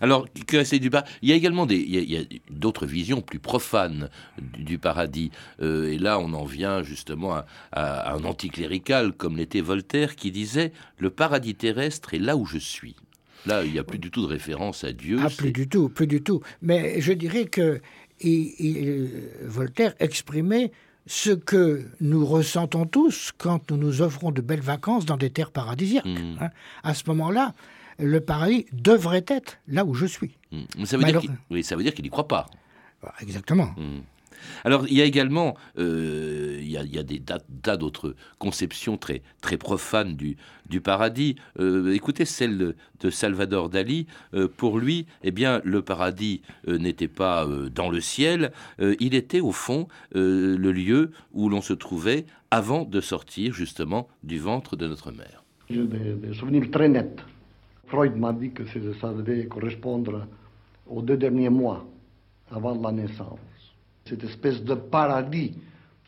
Alors, 0.00 0.26
que 0.46 0.64
c'est 0.64 0.78
du 0.78 0.90
Il 1.22 1.28
y 1.28 1.32
a 1.32 1.34
également 1.34 1.66
des, 1.66 2.26
d'autres 2.50 2.86
visions 2.86 3.20
plus 3.20 3.38
profanes 3.38 4.10
du, 4.40 4.78
paradis. 4.78 5.30
Euh, 5.60 5.92
et 5.92 5.98
là, 5.98 6.18
on 6.18 6.32
en 6.32 6.44
vient 6.44 6.82
justement 6.82 7.42
à, 7.72 8.12
un 8.12 8.24
anticlérical 8.24 9.12
comme 9.12 9.36
l'était 9.36 9.60
Voltaire, 9.60 10.16
qui 10.16 10.30
disait 10.30 10.72
le 10.98 11.10
paradis 11.10 11.54
terrestre 11.54 12.14
est 12.14 12.18
là 12.18 12.36
où 12.36 12.46
je 12.46 12.58
suis. 12.58 12.96
Là, 13.46 13.64
il 13.64 13.72
n'y 13.72 13.78
a 13.78 13.84
plus 13.84 13.98
du 13.98 14.10
tout 14.10 14.22
de 14.22 14.26
référence 14.26 14.84
à 14.84 14.92
Dieu. 14.92 15.18
Ah, 15.22 15.28
plus 15.36 15.52
du 15.52 15.68
tout, 15.68 15.88
plus 15.88 16.06
du 16.06 16.22
tout. 16.22 16.40
Mais 16.60 17.00
je 17.00 17.12
dirais 17.12 17.46
que 17.46 17.80
Voltaire 19.42 19.94
exprimait 20.00 20.72
ce 21.08 21.30
que 21.30 21.86
nous 22.00 22.24
ressentons 22.24 22.84
tous 22.84 23.32
quand 23.36 23.70
nous 23.70 23.78
nous 23.78 24.02
offrons 24.02 24.30
de 24.30 24.42
belles 24.42 24.60
vacances 24.60 25.06
dans 25.06 25.16
des 25.16 25.30
terres 25.30 25.50
paradisiaques. 25.50 26.04
Mmh. 26.04 26.36
Hein. 26.40 26.50
À 26.82 26.92
ce 26.92 27.04
moment-là, 27.08 27.54
le 27.98 28.20
paradis 28.20 28.66
devrait 28.72 29.24
être 29.26 29.58
là 29.66 29.84
où 29.84 29.94
je 29.94 30.04
suis. 30.04 30.36
Hmm. 30.52 30.84
Ça 30.84 30.98
veut 30.98 31.04
dire 31.04 31.22
oui, 31.50 31.64
ça 31.64 31.76
veut 31.76 31.82
dire 31.82 31.94
qu'il 31.94 32.04
n'y 32.04 32.10
croit 32.10 32.28
pas. 32.28 32.46
Exactement. 33.20 33.70
Hmm. 33.76 34.00
Alors, 34.64 34.86
il 34.88 34.94
y 34.94 35.02
a 35.02 35.04
également 35.04 35.56
euh, 35.78 36.58
il, 36.60 36.70
y 36.70 36.98
a, 36.98 37.02
des 37.02 37.20
tas, 37.20 37.76
d'autres 37.76 38.14
conceptions 38.38 38.96
très, 38.96 39.22
profanes 39.58 40.16
du, 40.16 40.36
paradis. 40.80 41.36
Euh, 41.58 41.92
écoutez 41.94 42.24
celle 42.24 42.74
de, 43.00 43.10
Salvador 43.10 43.68
Dali. 43.68 44.06
Euh, 44.34 44.48
pour 44.48 44.78
lui, 44.78 45.06
eh 45.22 45.30
bien, 45.30 45.60
le 45.64 45.82
paradis 45.82 46.42
n'était 46.66 47.08
pas 47.08 47.46
dans 47.74 47.90
le 47.90 48.00
ciel, 48.00 48.52
il 48.78 49.14
était 49.14 49.40
au 49.40 49.52
fond 49.52 49.88
le 50.12 50.72
lieu 50.72 51.10
où 51.32 51.48
l'on 51.48 51.60
se 51.60 51.72
trouvait 51.72 52.26
avant 52.50 52.84
de 52.84 53.00
sortir 53.00 53.52
justement 53.52 54.08
du 54.22 54.38
ventre 54.38 54.76
de 54.76 54.86
notre 54.86 55.12
mère. 55.12 55.44
J'ai 55.70 55.84
des 55.84 56.34
souvenirs 56.34 56.70
très 56.70 56.88
nets 56.88 57.22
Freud 57.88 58.16
m'a 58.16 58.32
dit 58.34 58.50
que 58.50 58.64
ça 59.00 59.12
devait 59.12 59.46
correspondre 59.46 60.26
aux 60.86 61.00
deux 61.00 61.16
derniers 61.16 61.48
mois 61.48 61.86
avant 62.50 62.74
la 62.74 62.92
naissance. 62.92 63.38
Cette 64.08 64.24
espèce 64.24 64.62
de 64.62 64.74
paradis 64.74 65.54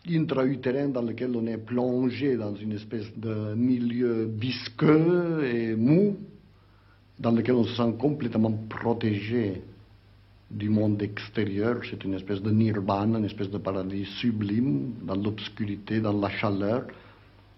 intra-utérin 0.08 0.88
dans 0.88 1.02
lequel 1.02 1.36
on 1.36 1.46
est 1.46 1.58
plongé 1.58 2.36
dans 2.36 2.54
une 2.54 2.72
espèce 2.72 3.12
de 3.16 3.54
milieu 3.54 4.30
visqueux 4.38 5.44
et 5.44 5.76
mou, 5.76 6.16
dans 7.18 7.32
lequel 7.32 7.56
on 7.56 7.64
se 7.64 7.76
sent 7.76 7.94
complètement 7.98 8.52
protégé 8.68 9.62
du 10.50 10.70
monde 10.70 11.02
extérieur. 11.02 11.80
C'est 11.88 12.02
une 12.04 12.14
espèce 12.14 12.40
de 12.40 12.50
nirvana, 12.50 13.18
une 13.18 13.26
espèce 13.26 13.50
de 13.50 13.58
paradis 13.58 14.06
sublime, 14.18 14.94
dans 15.02 15.16
l'obscurité, 15.16 16.00
dans 16.00 16.18
la 16.18 16.30
chaleur. 16.30 16.86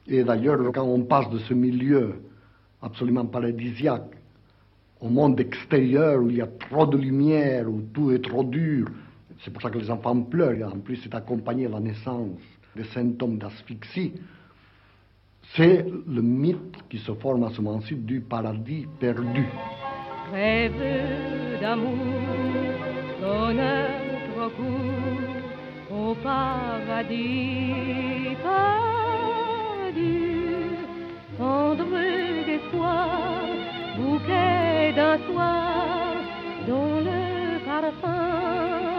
Et 0.09 0.25
d'ailleurs, 0.25 0.73
quand 0.73 0.85
on 0.85 1.05
passe 1.05 1.31
de 1.31 1.39
ce 1.39 1.55
milieu 1.55 2.15
absolument 2.83 3.27
paradisiaque 3.27 4.11
au 5.01 5.09
monde 5.09 5.39
extérieur 5.39 6.21
où 6.21 6.31
il 6.31 6.37
y 6.37 6.43
a 6.43 6.49
trop 6.49 6.87
de 6.87 6.97
lumière, 6.97 7.69
où 7.69 7.83
tout 7.95 8.11
est 8.11 8.23
trop 8.23 8.43
dur. 8.43 8.89
C'est 9.41 9.51
pour 9.53 9.63
ça 9.63 9.71
que 9.71 9.79
les 9.79 9.91
enfants 9.91 10.21
pleurent. 10.23 10.73
En 10.73 10.79
plus, 10.81 10.97
c'est 10.97 11.15
accompagné 11.15 11.69
la 11.69 11.81
naissance 11.81 12.39
des 12.75 12.85
symptômes 12.85 13.39
d'asphyxie. 13.39 14.13
C'est 15.55 15.85
le 16.07 16.23
mythe 16.23 16.77
qui 16.89 16.99
se 16.99 17.13
forme 17.15 17.45
à 17.45 17.51
ce 17.51 17.61
moment-ci 17.61 17.95
du 17.97 18.21
paradis 18.21 18.87
perdu. 18.99 19.47
D'amour, 21.61 21.93
au 25.91 26.15
paradis 26.15 27.73
perdu, 28.43 28.83
d'un 34.95 35.19
soir 35.27 36.15
dont 36.67 37.01
le 37.01 37.59
parfum 37.65 38.92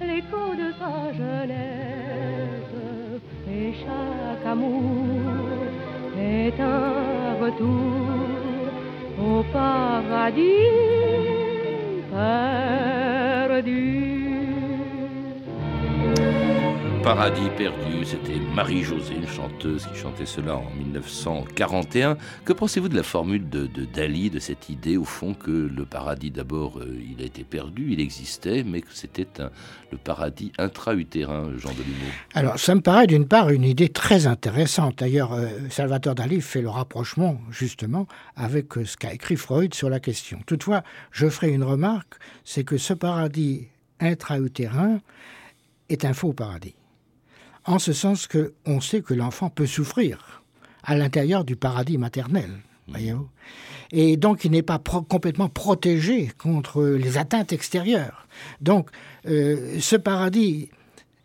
l'écho 0.00 0.44
de 0.62 0.68
sa 0.78 1.12
jeunesse 1.12 2.76
et 3.50 3.72
chaque 3.82 4.46
amour 4.46 5.58
est 6.18 6.58
un 6.60 7.34
retour 7.44 8.08
au 9.18 9.42
paradis 9.52 10.42
perdu. 12.10 14.21
Paradis 17.02 17.50
perdu, 17.58 18.04
c'était 18.04 18.38
Marie-Josée, 18.54 19.16
une 19.16 19.26
chanteuse 19.26 19.86
qui 19.86 19.98
chantait 19.98 20.24
cela 20.24 20.54
en 20.54 20.70
1941. 20.70 22.16
Que 22.44 22.52
pensez-vous 22.52 22.88
de 22.88 22.94
la 22.94 23.02
formule 23.02 23.48
de, 23.48 23.66
Dali, 23.66 24.30
de 24.30 24.38
cette 24.38 24.68
idée 24.68 24.96
au 24.96 25.04
fond 25.04 25.34
que 25.34 25.50
le 25.50 25.84
paradis 25.84 26.30
d'abord 26.30 26.78
euh, 26.78 27.02
il 27.10 27.20
a 27.20 27.26
été 27.26 27.42
perdu, 27.42 27.88
il 27.90 28.00
existait, 28.00 28.62
mais 28.62 28.82
que 28.82 28.92
c'était 28.92 29.26
le 29.90 29.98
paradis 29.98 30.52
intra-utérin, 30.58 31.50
Jean 31.56 31.70
Delumeau 31.70 32.06
Alors 32.34 32.56
ça 32.60 32.72
me 32.76 32.80
paraît 32.80 33.08
d'une 33.08 33.26
part 33.26 33.50
une 33.50 33.64
idée 33.64 33.88
très 33.88 34.28
intéressante. 34.28 34.98
D'ailleurs, 34.98 35.32
euh, 35.32 35.48
Salvatore 35.70 36.14
Dali 36.14 36.40
fait 36.40 36.62
le 36.62 36.70
rapprochement 36.70 37.40
justement 37.50 38.06
avec 38.36 38.78
euh, 38.78 38.84
ce 38.84 38.96
qu'a 38.96 39.12
écrit 39.12 39.36
Freud 39.36 39.74
sur 39.74 39.90
la 39.90 39.98
question. 39.98 40.38
Toutefois, 40.46 40.84
je 41.10 41.28
ferai 41.28 41.50
une 41.50 41.64
remarque, 41.64 42.14
c'est 42.44 42.62
que 42.62 42.78
ce 42.78 42.94
paradis 42.94 43.66
intra-utérin 43.98 45.00
est 45.88 46.04
un 46.04 46.12
faux 46.12 46.32
paradis 46.32 46.76
en 47.64 47.78
ce 47.78 47.92
sens 47.92 48.26
qu'on 48.26 48.80
sait 48.80 49.02
que 49.02 49.14
l'enfant 49.14 49.50
peut 49.50 49.66
souffrir 49.66 50.42
à 50.82 50.96
l'intérieur 50.96 51.44
du 51.44 51.56
paradis 51.56 51.98
maternel. 51.98 52.50
Voyez-vous 52.88 53.28
et 53.92 54.16
donc 54.16 54.44
il 54.44 54.50
n'est 54.50 54.62
pas 54.62 54.78
complètement 54.78 55.50
protégé 55.50 56.32
contre 56.38 56.82
les 56.82 57.18
atteintes 57.18 57.52
extérieures. 57.52 58.26
Donc 58.60 58.90
euh, 59.26 59.78
ce 59.80 59.96
paradis, 59.96 60.70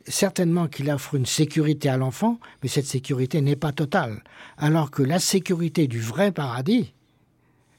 certainement 0.06 0.68
qu'il 0.68 0.92
offre 0.92 1.16
une 1.16 1.26
sécurité 1.26 1.90
à 1.90 1.98
l'enfant, 1.98 2.40
mais 2.62 2.70
cette 2.70 2.86
sécurité 2.86 3.42
n'est 3.42 3.56
pas 3.56 3.72
totale, 3.72 4.22
alors 4.58 4.92
que 4.92 5.02
la 5.02 5.20
sécurité 5.20 5.88
du 5.88 6.02
vrai 6.02 6.32
paradis 6.32 6.94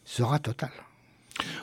sera 0.05 0.39
totale. 0.39 0.71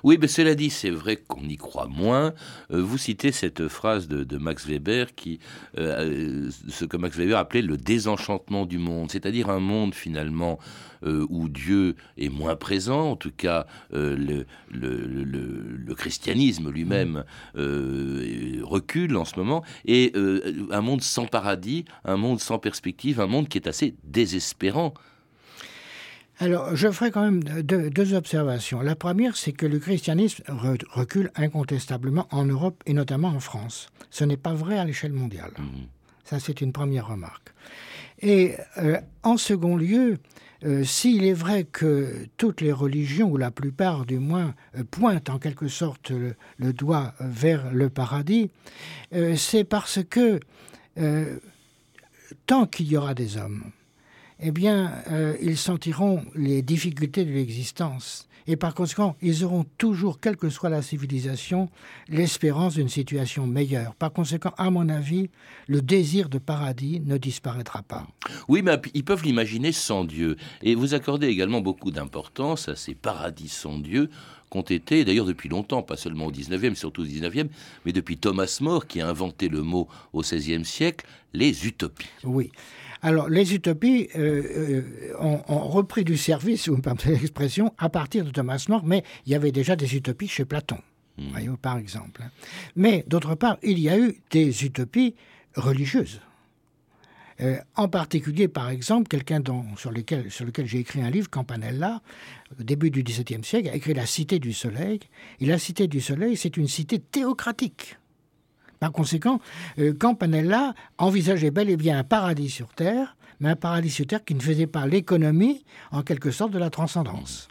Oui, 0.03 0.17
mais 0.19 0.27
cela 0.27 0.55
dit, 0.55 0.69
c'est 0.69 0.89
vrai 0.89 1.17
qu'on 1.17 1.43
y 1.43 1.57
croit 1.57 1.88
moins. 1.88 2.33
Euh, 2.71 2.81
vous 2.81 2.97
citez 2.97 3.31
cette 3.31 3.67
phrase 3.67 4.07
de, 4.07 4.38
Max 4.38 4.67
Weber, 4.67 5.15
qui, 5.15 5.39
euh, 5.77 6.49
ce 6.67 6.85
que 6.85 6.97
Max 6.97 7.17
Weber 7.17 7.38
appelait 7.38 7.61
le 7.61 7.77
désenchantement 7.77 8.65
du 8.65 8.77
monde, 8.77 9.11
c'est-à-dire 9.11 9.49
un 9.49 9.59
monde 9.59 9.95
finalement 9.95 10.59
euh, 11.05 11.25
où 11.29 11.49
Dieu 11.49 11.95
est 12.17 12.29
moins 12.29 12.55
présent, 12.55 13.11
en 13.11 13.15
tout 13.15 13.31
cas 13.31 13.65
le, 13.91 14.45
christianisme 15.95 16.69
lui-même 16.69 17.23
recule 17.55 19.15
en 19.15 19.25
ce 19.25 19.38
moment, 19.39 19.63
et 19.85 20.13
un 20.71 20.81
monde 20.81 21.01
sans 21.01 21.25
paradis, 21.25 21.85
un 22.03 22.17
monde 22.17 22.39
sans 22.39 22.59
perspective, 22.59 23.19
un 23.21 23.27
monde 23.27 23.47
qui 23.47 23.57
est 23.57 23.67
assez 23.67 23.95
désespérant. 24.03 24.93
Alors, 26.39 26.76
je 26.76 26.91
ferai 26.91 27.12
quand 27.12 27.24
même 27.24 27.43
deux, 27.43 28.13
observations. 28.13 28.82
La 28.82 28.95
première, 28.95 29.38
c'est 29.38 29.54
que 29.54 29.65
le 29.65 29.80
christianisme 29.80 30.43
recule 30.50 31.32
incontestablement 31.36 32.28
en 32.32 32.45
Europe 32.45 32.84
et 32.86 32.93
notamment 32.93 33.30
en 33.30 33.39
France. 33.39 33.88
Ce 34.10 34.26
n'est 34.26 34.38
pas 34.38 34.54
vrai 34.54 34.78
à 34.78 34.86
l'échelle 34.86 35.13
mondiale. 35.13 35.52
Mhm. 35.58 35.88
Ça, 36.26 36.39
c'est 36.39 36.60
une 36.60 36.74
première 36.74 37.08
remarque. 37.08 37.54
Et 38.19 38.56
euh, 38.78 39.00
en 39.24 39.38
second 39.38 39.78
lieu, 39.78 40.17
euh, 40.63 40.84
s'il 40.84 41.24
est 41.24 41.34
vrai 41.34 41.63
que 41.63 42.28
toutes 42.38 42.62
les 42.62 42.71
religions, 42.71 43.30
ou 43.30 43.38
la 43.38 43.52
plupart 43.52 44.06
du 44.06 44.19
moins, 44.19 44.56
euh, 44.78 44.84
pointent 44.84 45.30
en 45.30 45.39
quelque 45.39 45.67
sorte 45.67 46.12
le 46.12 46.74
doigt 46.74 47.13
vers 47.19 47.71
le 47.71 47.89
paradis, 47.89 48.50
c'est 49.36 49.63
parce 49.63 50.00
que 50.04 50.39
tant 52.48 52.65
qu'il 52.65 52.88
y 52.88 52.98
aura 52.98 53.13
des 53.13 53.38
hommes, 53.38 53.71
eh 54.39 54.52
bien, 54.52 54.91
euh, 55.12 55.36
ils 55.41 55.58
sentiront 55.58 56.24
les 56.36 56.62
difficultés 56.62 57.26
de 57.26 57.32
l'existence. 57.32 58.28
Et 58.48 58.58
par 58.58 58.76
conséquent, 58.76 59.15
ils 59.24 59.43
auront 59.43 59.65
toujours, 59.78 60.19
quelle 60.19 60.38
que 60.38 60.50
soit 60.50 60.69
la 60.69 60.84
civilisation, 60.84 61.69
l'espérance 62.10 62.76
d'une 62.76 62.89
situation 62.89 63.48
meilleure. 63.48 63.95
Par 63.95 64.13
conséquent, 64.13 64.54
à 64.58 64.69
mon 64.69 64.88
avis, 64.88 65.30
le 65.67 65.82
désir 65.82 66.30
de 66.30 66.38
paradis 66.38 67.02
ne 67.04 67.17
disparaîtra 67.17 67.82
pas. 67.82 68.06
Oui, 68.48 68.62
mais 68.62 68.80
ils 68.93 69.04
peuvent 69.04 69.24
l'imaginer 69.24 69.71
sans 69.71 70.04
Dieu. 70.04 70.38
Et 70.62 70.76
vous 70.76 70.93
accordez 70.93 71.28
également 71.28 71.62
beaucoup 71.62 71.89
d'importance 71.89 72.69
à 72.69 72.76
ces 72.76 72.93
paradis 72.93 73.50
sans 73.50 73.80
Dieu 73.80 74.12
qu'ont 74.52 74.62
été, 74.62 75.04
d'ailleurs 75.06 75.26
depuis 75.26 75.50
longtemps, 75.50 75.82
pas 75.82 75.98
seulement 75.98 76.28
au 76.28 76.32
19e, 76.32 76.76
surtout 76.76 77.02
au 77.02 77.06
19e, 77.06 77.48
mais 77.84 77.93
depuis 77.93 78.17
Thomas 78.17 78.60
More 78.62 78.86
qui 78.86 79.02
a 79.02 79.08
inventé 79.08 79.50
le 79.50 79.63
mot 79.63 79.88
au 80.13 80.21
16e 80.21 80.65
siècle, 80.65 81.08
les 81.34 81.65
utopies. 81.65 82.10
Oui. 82.24 82.52
Alors, 83.05 83.29
les 83.29 83.53
utopies 83.53 84.09
euh, 84.15 84.41
euh, 84.57 85.13
ont, 85.19 85.39
ont, 85.47 85.67
repris 85.67 86.03
du 86.03 86.17
service, 86.17 86.63
si 86.63 86.71
vous 86.71 86.77
me 86.77 86.81
permettez 86.81 87.11
l'expression, 87.11 87.71
à 87.77 87.87
partir 87.87 88.25
de 88.25 88.31
Thomas 88.31 88.65
More, 88.67 88.83
mais 88.83 89.03
il 89.27 89.31
y 89.31 89.35
avait 89.35 89.51
déjà 89.51 89.75
des 89.75 89.95
utopies 89.95 90.27
chez 90.27 90.43
Platon, 90.43 90.79
mmh. 91.19 91.29
voyez, 91.29 91.49
par 91.61 91.77
exemple. 91.77 92.23
Mais 92.75 93.05
d'autre 93.07 93.35
part, 93.35 93.59
il 93.61 93.77
y 93.77 93.89
a 93.89 93.99
eu 93.99 94.17
des 94.31 94.65
utopies 94.65 95.13
religieuses. 95.55 96.19
Euh, 97.41 97.59
en 97.75 97.87
particulier, 97.89 98.47
par 98.47 98.71
exemple, 98.71 99.07
quelqu'un 99.07 99.39
sur 99.77 99.91
lequel, 99.91 100.31
sur 100.31 100.45
lequel 100.45 100.65
j'ai 100.65 100.79
écrit 100.79 101.03
un 101.03 101.11
livre, 101.11 101.29
Campanella, 101.29 102.01
au 102.59 102.63
début 102.63 102.89
du 102.89 103.03
XVIIe 103.03 103.43
siècle, 103.43 103.69
a 103.69 103.75
écrit 103.75 103.93
La 103.93 104.07
Cité 104.07 104.39
du 104.39 104.51
Soleil. 104.51 104.99
Et 105.39 105.45
la 105.45 105.59
Cité 105.59 105.85
du 105.85 106.01
Soleil, 106.01 106.35
c'est 106.37 106.57
une 106.57 106.67
cité 106.67 106.97
théocratique. 106.97 107.97
Par 108.86 108.91
conséquent, 108.91 109.39
euh, 109.80 109.95
Campanella 109.95 110.76
envisageait 111.00 111.50
bel 111.50 111.71
et 111.71 111.76
bien 111.76 111.98
un 111.98 112.04
paradis 112.04 112.52
sur 112.52 112.67
Terre, 112.67 113.17
mais 113.39 113.50
un 113.50 113.56
paradis 113.56 113.89
sur 113.89 114.06
Terre 114.06 114.24
qui 114.24 114.36
ne 114.36 114.39
faisait 114.39 114.67
pas 114.67 114.86
l'économie, 114.86 115.65
en 115.91 116.04
quelque 116.04 116.30
sorte, 116.30 116.52
de 116.52 116.60
la 116.60 116.69
transcendance. 116.69 117.48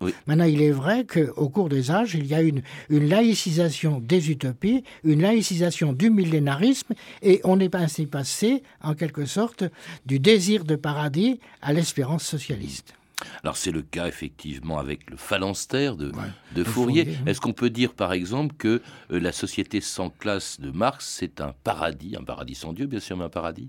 Oui. 0.00 0.12
Maintenant, 0.26 0.46
il 0.46 0.60
est 0.60 0.72
vrai 0.72 1.06
qu'au 1.06 1.48
cours 1.48 1.68
des 1.68 1.92
âges, 1.92 2.16
il 2.16 2.26
y 2.26 2.34
a 2.34 2.42
une, 2.42 2.62
une 2.90 3.06
laïcisation 3.06 4.00
des 4.00 4.32
utopies, 4.32 4.82
une 5.04 5.22
laïcisation 5.22 5.92
du 5.92 6.10
millénarisme, 6.10 6.94
et 7.22 7.40
on 7.44 7.60
est 7.60 7.76
ainsi 7.76 8.06
passé, 8.06 8.64
en 8.82 8.94
quelque 8.94 9.26
sorte, 9.26 9.62
du 10.06 10.18
désir 10.18 10.64
de 10.64 10.74
paradis 10.74 11.38
à 11.60 11.72
l'espérance 11.72 12.24
socialiste. 12.24 12.94
Alors 13.42 13.56
c'est 13.56 13.72
le 13.72 13.82
cas 13.82 14.06
effectivement 14.06 14.78
avec 14.78 15.10
le 15.10 15.16
phalanstère 15.16 15.96
de, 15.96 16.08
ouais, 16.08 16.22
de 16.54 16.64
Fourier. 16.64 17.04
Fourier 17.04 17.18
Est-ce 17.26 17.40
qu'on 17.40 17.52
peut 17.52 17.70
dire 17.70 17.94
par 17.94 18.12
exemple 18.12 18.54
que 18.56 18.82
euh, 19.10 19.20
la 19.20 19.32
société 19.32 19.80
sans 19.80 20.10
classe 20.10 20.60
de 20.60 20.70
Marx, 20.70 21.06
c'est 21.18 21.40
un 21.40 21.54
paradis, 21.64 22.16
un 22.18 22.24
paradis 22.24 22.54
sans 22.54 22.72
Dieu 22.72 22.86
bien 22.86 23.00
sûr, 23.00 23.16
mais 23.16 23.24
un 23.24 23.28
paradis? 23.28 23.68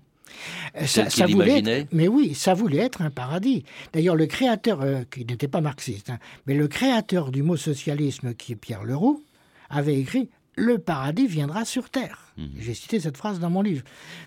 Ça, 0.86 1.10
ça 1.10 1.28
voulait 1.28 1.60
être, 1.60 1.94
mais 1.94 2.08
oui, 2.08 2.34
ça 2.34 2.54
voulait 2.54 2.78
être 2.78 3.02
un 3.02 3.12
paradis. 3.12 3.64
D'ailleurs, 3.92 4.16
le 4.16 4.26
créateur, 4.26 4.82
euh, 4.82 5.04
qui 5.12 5.26
n'était 5.26 5.48
pas 5.48 5.62
marxiste, 5.62 6.10
hein, 6.10 6.18
mais 6.48 6.56
le 6.56 6.68
créateur 6.68 7.32
du 7.32 7.44
mot 7.44 7.58
socialisme, 7.58 8.34
qui 8.34 8.54
est 8.54 8.56
Pierre 8.56 8.84
Leroux, 8.84 9.24
avait 9.70 10.00
écrit 10.00 10.30
Le 10.56 10.80
paradis 10.80 11.28
viendra 11.28 11.66
sur 11.66 11.90
Terre. 11.90 12.34
Mmh. 12.38 12.46
J'ai 12.58 12.74
cité 12.74 13.00
cette 13.00 13.18
phrase 13.18 13.40
dans 13.40 13.50
mon 13.50 13.62
livre. 13.62 13.84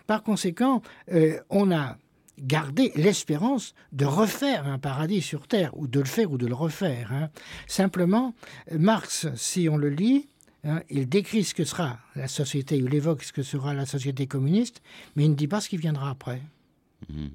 Par 0.06 0.22
conséquent, 0.22 0.82
euh, 1.12 1.40
on 1.50 1.72
a 1.72 1.96
gardé 2.38 2.92
l'espérance 2.96 3.74
de 3.92 4.04
refaire 4.04 4.66
un 4.66 4.78
paradis 4.78 5.22
sur 5.22 5.46
Terre, 5.46 5.76
ou 5.76 5.86
de 5.86 6.00
le 6.00 6.06
faire 6.06 6.30
ou 6.30 6.38
de 6.38 6.46
le 6.46 6.54
refaire. 6.54 7.12
Hein. 7.12 7.30
Simplement, 7.66 8.34
Marx, 8.70 9.28
si 9.34 9.68
on 9.68 9.76
le 9.76 9.88
lit, 9.88 10.28
Hein, 10.66 10.82
il 10.90 11.08
décrit 11.08 11.44
ce 11.44 11.54
que 11.54 11.64
sera 11.64 11.98
la 12.16 12.26
société, 12.26 12.76
il 12.76 12.92
évoque 12.92 13.22
ce 13.22 13.32
que 13.32 13.42
sera 13.42 13.72
la 13.72 13.86
société 13.86 14.26
communiste, 14.26 14.82
mais 15.14 15.24
il 15.24 15.30
ne 15.30 15.34
dit 15.34 15.46
pas 15.46 15.60
ce 15.60 15.68
qui 15.68 15.76
viendra 15.76 16.10
après. 16.10 16.42
Mmh. 17.08 17.26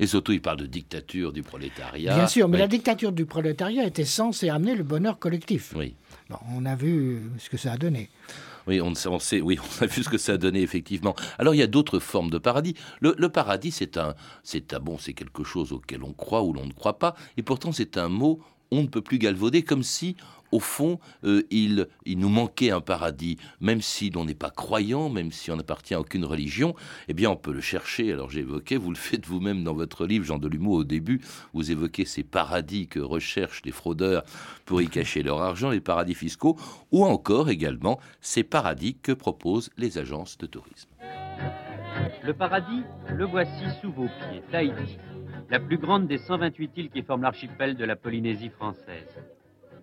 Et 0.00 0.06
surtout, 0.06 0.32
il 0.32 0.40
parle 0.40 0.56
de 0.56 0.66
dictature 0.66 1.32
du 1.32 1.42
prolétariat. 1.42 2.14
Bien 2.14 2.26
sûr, 2.26 2.48
mais 2.48 2.56
oui. 2.56 2.60
la 2.60 2.68
dictature 2.68 3.12
du 3.12 3.26
prolétariat 3.26 3.84
était 3.84 4.06
censée 4.06 4.48
amener 4.48 4.74
le 4.74 4.82
bonheur 4.82 5.18
collectif. 5.18 5.74
Oui. 5.76 5.94
Bon, 6.30 6.38
on 6.52 6.64
a 6.64 6.74
vu 6.74 7.20
ce 7.38 7.50
que 7.50 7.58
ça 7.58 7.72
a 7.72 7.76
donné. 7.76 8.08
Oui 8.68 8.80
on, 8.82 8.92
on, 9.06 9.18
sait, 9.18 9.40
oui, 9.40 9.58
on 9.80 9.84
a 9.84 9.86
vu 9.86 10.02
ce 10.02 10.08
que 10.08 10.18
ça 10.18 10.32
a 10.32 10.36
donné 10.36 10.60
effectivement. 10.60 11.16
Alors 11.38 11.54
il 11.54 11.58
y 11.58 11.62
a 11.62 11.66
d'autres 11.66 11.98
formes 11.98 12.30
de 12.30 12.38
paradis. 12.38 12.74
Le, 13.00 13.14
le 13.18 13.28
paradis, 13.30 13.70
c'est 13.70 13.96
un, 13.96 14.14
c'est 14.42 14.74
un 14.74 14.80
bon, 14.80 14.98
c'est 14.98 15.14
quelque 15.14 15.42
chose 15.42 15.72
auquel 15.72 16.04
on 16.04 16.12
croit 16.12 16.42
ou 16.42 16.52
l'on 16.52 16.66
ne 16.66 16.72
croit 16.72 16.98
pas, 16.98 17.14
et 17.36 17.42
pourtant 17.42 17.72
c'est 17.72 17.96
un 17.96 18.08
mot 18.08 18.40
on 18.70 18.82
ne 18.82 18.86
peut 18.86 19.00
plus 19.00 19.18
galvauder, 19.18 19.62
comme 19.62 19.82
si 19.82 20.16
au 20.52 20.60
fond, 20.60 20.98
euh, 21.24 21.42
il, 21.50 21.88
il, 22.04 22.18
nous 22.18 22.28
manquait 22.28 22.70
un 22.70 22.80
paradis, 22.80 23.36
même 23.60 23.80
si 23.80 24.10
l'on 24.10 24.24
n'est 24.24 24.34
pas 24.34 24.50
croyant, 24.50 25.08
même 25.08 25.32
si 25.32 25.50
on 25.50 25.56
n'appartient 25.56 25.94
à 25.94 26.00
aucune 26.00 26.24
religion, 26.24 26.74
eh 27.08 27.14
bien 27.14 27.30
on 27.30 27.36
peut 27.36 27.52
le 27.52 27.60
chercher. 27.60 28.12
Alors 28.12 28.30
j'ai 28.30 28.40
évoqué, 28.40 28.76
vous 28.76 28.90
le 28.90 28.96
faites 28.96 29.26
vous-même 29.26 29.64
dans 29.64 29.74
votre 29.74 30.06
livre, 30.06 30.24
Jean 30.24 30.38
Delumeau, 30.38 30.74
au 30.74 30.84
début, 30.84 31.20
vous 31.52 31.70
évoquez 31.70 32.04
ces 32.04 32.22
paradis 32.22 32.88
que 32.88 33.00
recherchent 33.00 33.62
les 33.64 33.72
fraudeurs 33.72 34.24
pour 34.64 34.82
y 34.82 34.88
cacher 34.98 35.22
leur 35.22 35.40
argent, 35.40 35.70
les 35.70 35.80
paradis 35.80 36.14
fiscaux, 36.14 36.56
ou 36.92 37.04
encore 37.04 37.50
également 37.50 37.98
ces 38.20 38.42
paradis 38.42 38.96
que 39.02 39.12
proposent 39.12 39.70
les 39.76 39.98
agences 39.98 40.38
de 40.38 40.46
tourisme. 40.46 40.88
Le 42.22 42.32
paradis, 42.32 42.82
le 43.10 43.24
voici 43.24 43.64
sous 43.80 43.92
vos 43.92 44.06
pieds, 44.06 44.42
Tahiti, 44.50 44.98
la 45.50 45.58
plus 45.58 45.78
grande 45.78 46.06
des 46.06 46.18
128 46.18 46.72
îles 46.76 46.90
qui 46.90 47.02
forment 47.02 47.22
l'archipel 47.22 47.76
de 47.76 47.84
la 47.84 47.96
Polynésie 47.96 48.50
française. 48.50 49.18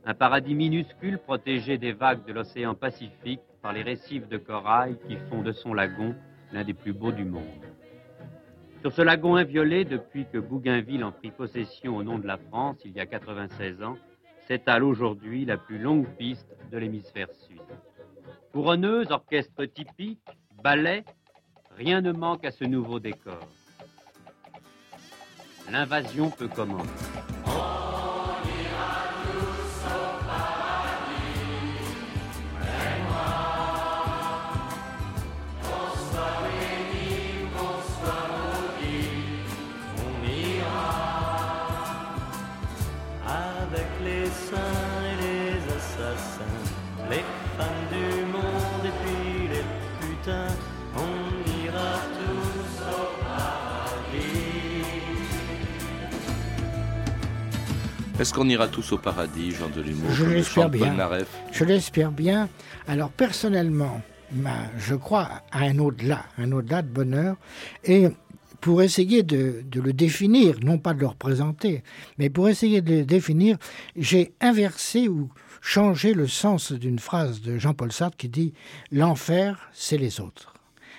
Un 0.08 0.14
paradis 0.14 0.54
minuscule 0.54 1.18
protégé 1.18 1.80
des 1.80 1.92
vagues 1.92 2.24
de 2.26 2.34
l'océan 2.34 2.76
Pacifique 2.76 3.42
par 3.64 3.74
les 3.74 3.82
récifs 3.82 4.28
de 4.28 4.38
corail 4.38 4.98
qui 5.08 5.18
font 5.30 5.42
de 5.42 5.52
son 5.52 5.74
lagon 5.74 6.14
l'un 6.54 6.64
des 6.64 6.76
plus 6.76 6.94
beaux 6.94 7.12
du 7.12 7.26
monde. 7.26 7.44
Sur 8.82 8.94
ce 8.94 9.02
lagon 9.02 9.36
inviolé, 9.36 9.84
depuis 9.84 10.28
que 10.32 10.38
Bougainville 10.38 11.04
en 11.04 11.12
prit 11.12 11.32
possession 11.32 11.98
au 11.98 12.04
nom 12.04 12.20
de 12.20 12.28
la 12.28 12.38
France 12.38 12.78
il 12.86 12.92
y 12.92 13.00
a 13.00 13.08
96 13.08 13.82
ans, 13.82 13.98
s'étale 14.48 14.84
aujourd'hui 14.84 15.44
la 15.44 15.58
plus 15.58 15.80
longue 15.80 16.08
piste 16.20 16.56
de 16.72 16.78
l'hémisphère 16.78 17.34
sud. 17.48 17.62
Couronneuse, 18.54 19.10
orchestre 19.10 19.66
typique, 19.66 20.22
ballet, 20.64 21.04
rien 21.76 22.02
ne 22.02 22.12
manque 22.12 22.46
à 22.46 22.52
ce 22.52 22.64
nouveau 22.64 23.00
décor. 23.00 23.40
L'invasion 25.72 26.30
peut 26.30 26.48
commencer. 26.48 27.35
Est-ce 58.18 58.34
qu'on 58.34 58.48
ira 58.48 58.68
tous 58.68 58.94
au 58.94 58.98
paradis, 58.98 59.52
Jean 59.52 59.68
Delumeau 59.68 60.10
Je 60.12 60.24
l'espère 60.24 60.70
bien. 60.70 60.96
Je 61.52 61.66
l'espère 61.66 62.12
bien. 62.12 62.48
Alors 62.88 63.10
personnellement, 63.10 64.02
ma, 64.32 64.56
je 64.78 64.96
crois 64.96 65.30
à 65.52 65.60
un 65.64 65.78
au-delà, 65.80 66.24
un 66.38 66.52
au-delà 66.54 66.82
de 66.82 66.88
bonheur. 66.88 67.36
Et 67.84 68.08
pour 68.66 68.82
essayer 68.82 69.22
de, 69.22 69.64
de, 69.70 69.80
le 69.80 69.94
définir, 69.94 70.56
non 70.64 70.80
pas 70.80 70.96
de 70.96 71.00
le 71.00 71.06
représenter, 71.06 71.84
mais 72.18 72.32
pour 72.32 72.50
essayer 72.50 72.82
de 72.82 72.96
le 72.96 73.06
définir, 73.06 73.60
j'ai 73.96 74.34
inversé 74.42 75.08
ou 75.08 75.30
changé 75.62 76.16
le 76.16 76.28
sens 76.28 76.72
d'une 76.72 76.98
phrase 76.98 77.42
de 77.42 77.60
Jean-Paul 77.60 77.92
Sartre 77.92 78.18
qui 78.18 78.28
dit 78.28 78.54
L'enfer, 78.92 79.70
c'est 79.72 80.00
les 80.00 80.20
autres. 80.20 80.56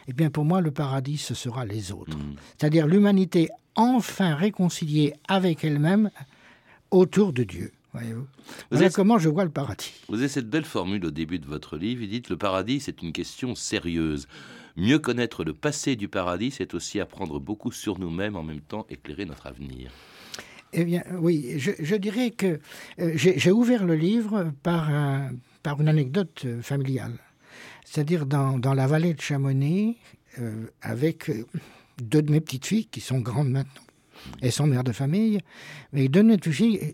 Eh 0.07 0.13
bien, 0.13 0.31
pour 0.31 0.45
moi, 0.45 0.61
le 0.61 0.71
paradis, 0.71 1.17
ce 1.17 1.35
sera 1.35 1.65
les 1.65 1.91
autres. 1.91 2.17
Mmh. 2.17 2.37
C'est-à-dire 2.57 2.87
l'humanité 2.87 3.49
enfin 3.75 4.37
réconciliée 4.37 5.15
avec 5.27 5.65
elle-même 5.65 6.11
autour 6.93 7.33
de 7.33 7.43
Dieu. 7.43 7.73
Voyez-vous. 7.95 8.29
Voilà 8.71 8.87
êtes... 8.87 8.95
comment 8.95 9.19
je 9.19 9.29
vois 9.29 9.45
le 9.45 9.51
paradis. 9.51 9.93
Vous 10.09 10.21
avez 10.21 10.29
cette 10.29 10.49
belle 10.49 10.65
formule 10.65 11.05
au 11.05 11.11
début 11.11 11.41
de 11.41 11.47
votre 11.47 11.77
livre. 11.77 12.03
Vous 12.03 12.07
dites 12.07 12.29
le 12.29 12.37
paradis, 12.37 12.79
c'est 12.79 13.03
une 13.03 13.13
question 13.13 13.57
sérieuse. 13.57 14.29
Mieux 14.77 14.99
connaître 14.99 15.45
le 15.45 15.55
passé 15.55 15.97
du 15.97 16.09
paradis, 16.09 16.51
c'est 16.51 16.75
aussi 16.75 17.01
apprendre 17.01 17.41
beaucoup 17.41 17.73
sur 17.73 17.99
nous-mêmes, 17.99 18.37
en 18.37 18.43
même 18.43 18.61
temps 18.61 18.87
éclairer 18.91 19.25
notre 19.25 19.47
avenir. 19.47 19.91
Eh 20.73 20.85
bien, 20.85 21.03
oui, 21.19 21.55
je, 21.59 21.95
dirais 21.95 22.31
que 22.31 22.61
euh, 22.99 23.13
j'ai 23.15 23.51
ouvert 23.51 23.87
le 23.87 23.95
livre 23.95 24.53
par, 24.63 24.91
par 25.63 25.81
une 25.81 25.89
anecdote 25.89 26.43
euh, 26.45 26.61
familiale. 26.61 27.17
C'est-à-dire 27.85 28.27
dans, 28.27 28.59
dans, 28.59 28.75
la 28.75 28.87
vallée 28.87 29.15
de 29.15 29.21
Chamonix, 29.21 29.97
euh, 30.39 30.67
avec 30.83 31.31
deux 32.03 32.21
de 32.21 32.31
mes 32.31 32.41
petites 32.41 32.67
filles 32.67 32.87
qui 32.87 33.01
sont 33.01 33.21
grandes 33.21 33.51
maintenant 33.51 33.83
et 34.43 34.51
son 34.51 34.67
mère 34.67 34.85
de 34.85 34.93
famille, 34.93 35.41
mais 35.93 36.05
il 36.05 36.11
donnait 36.11 36.39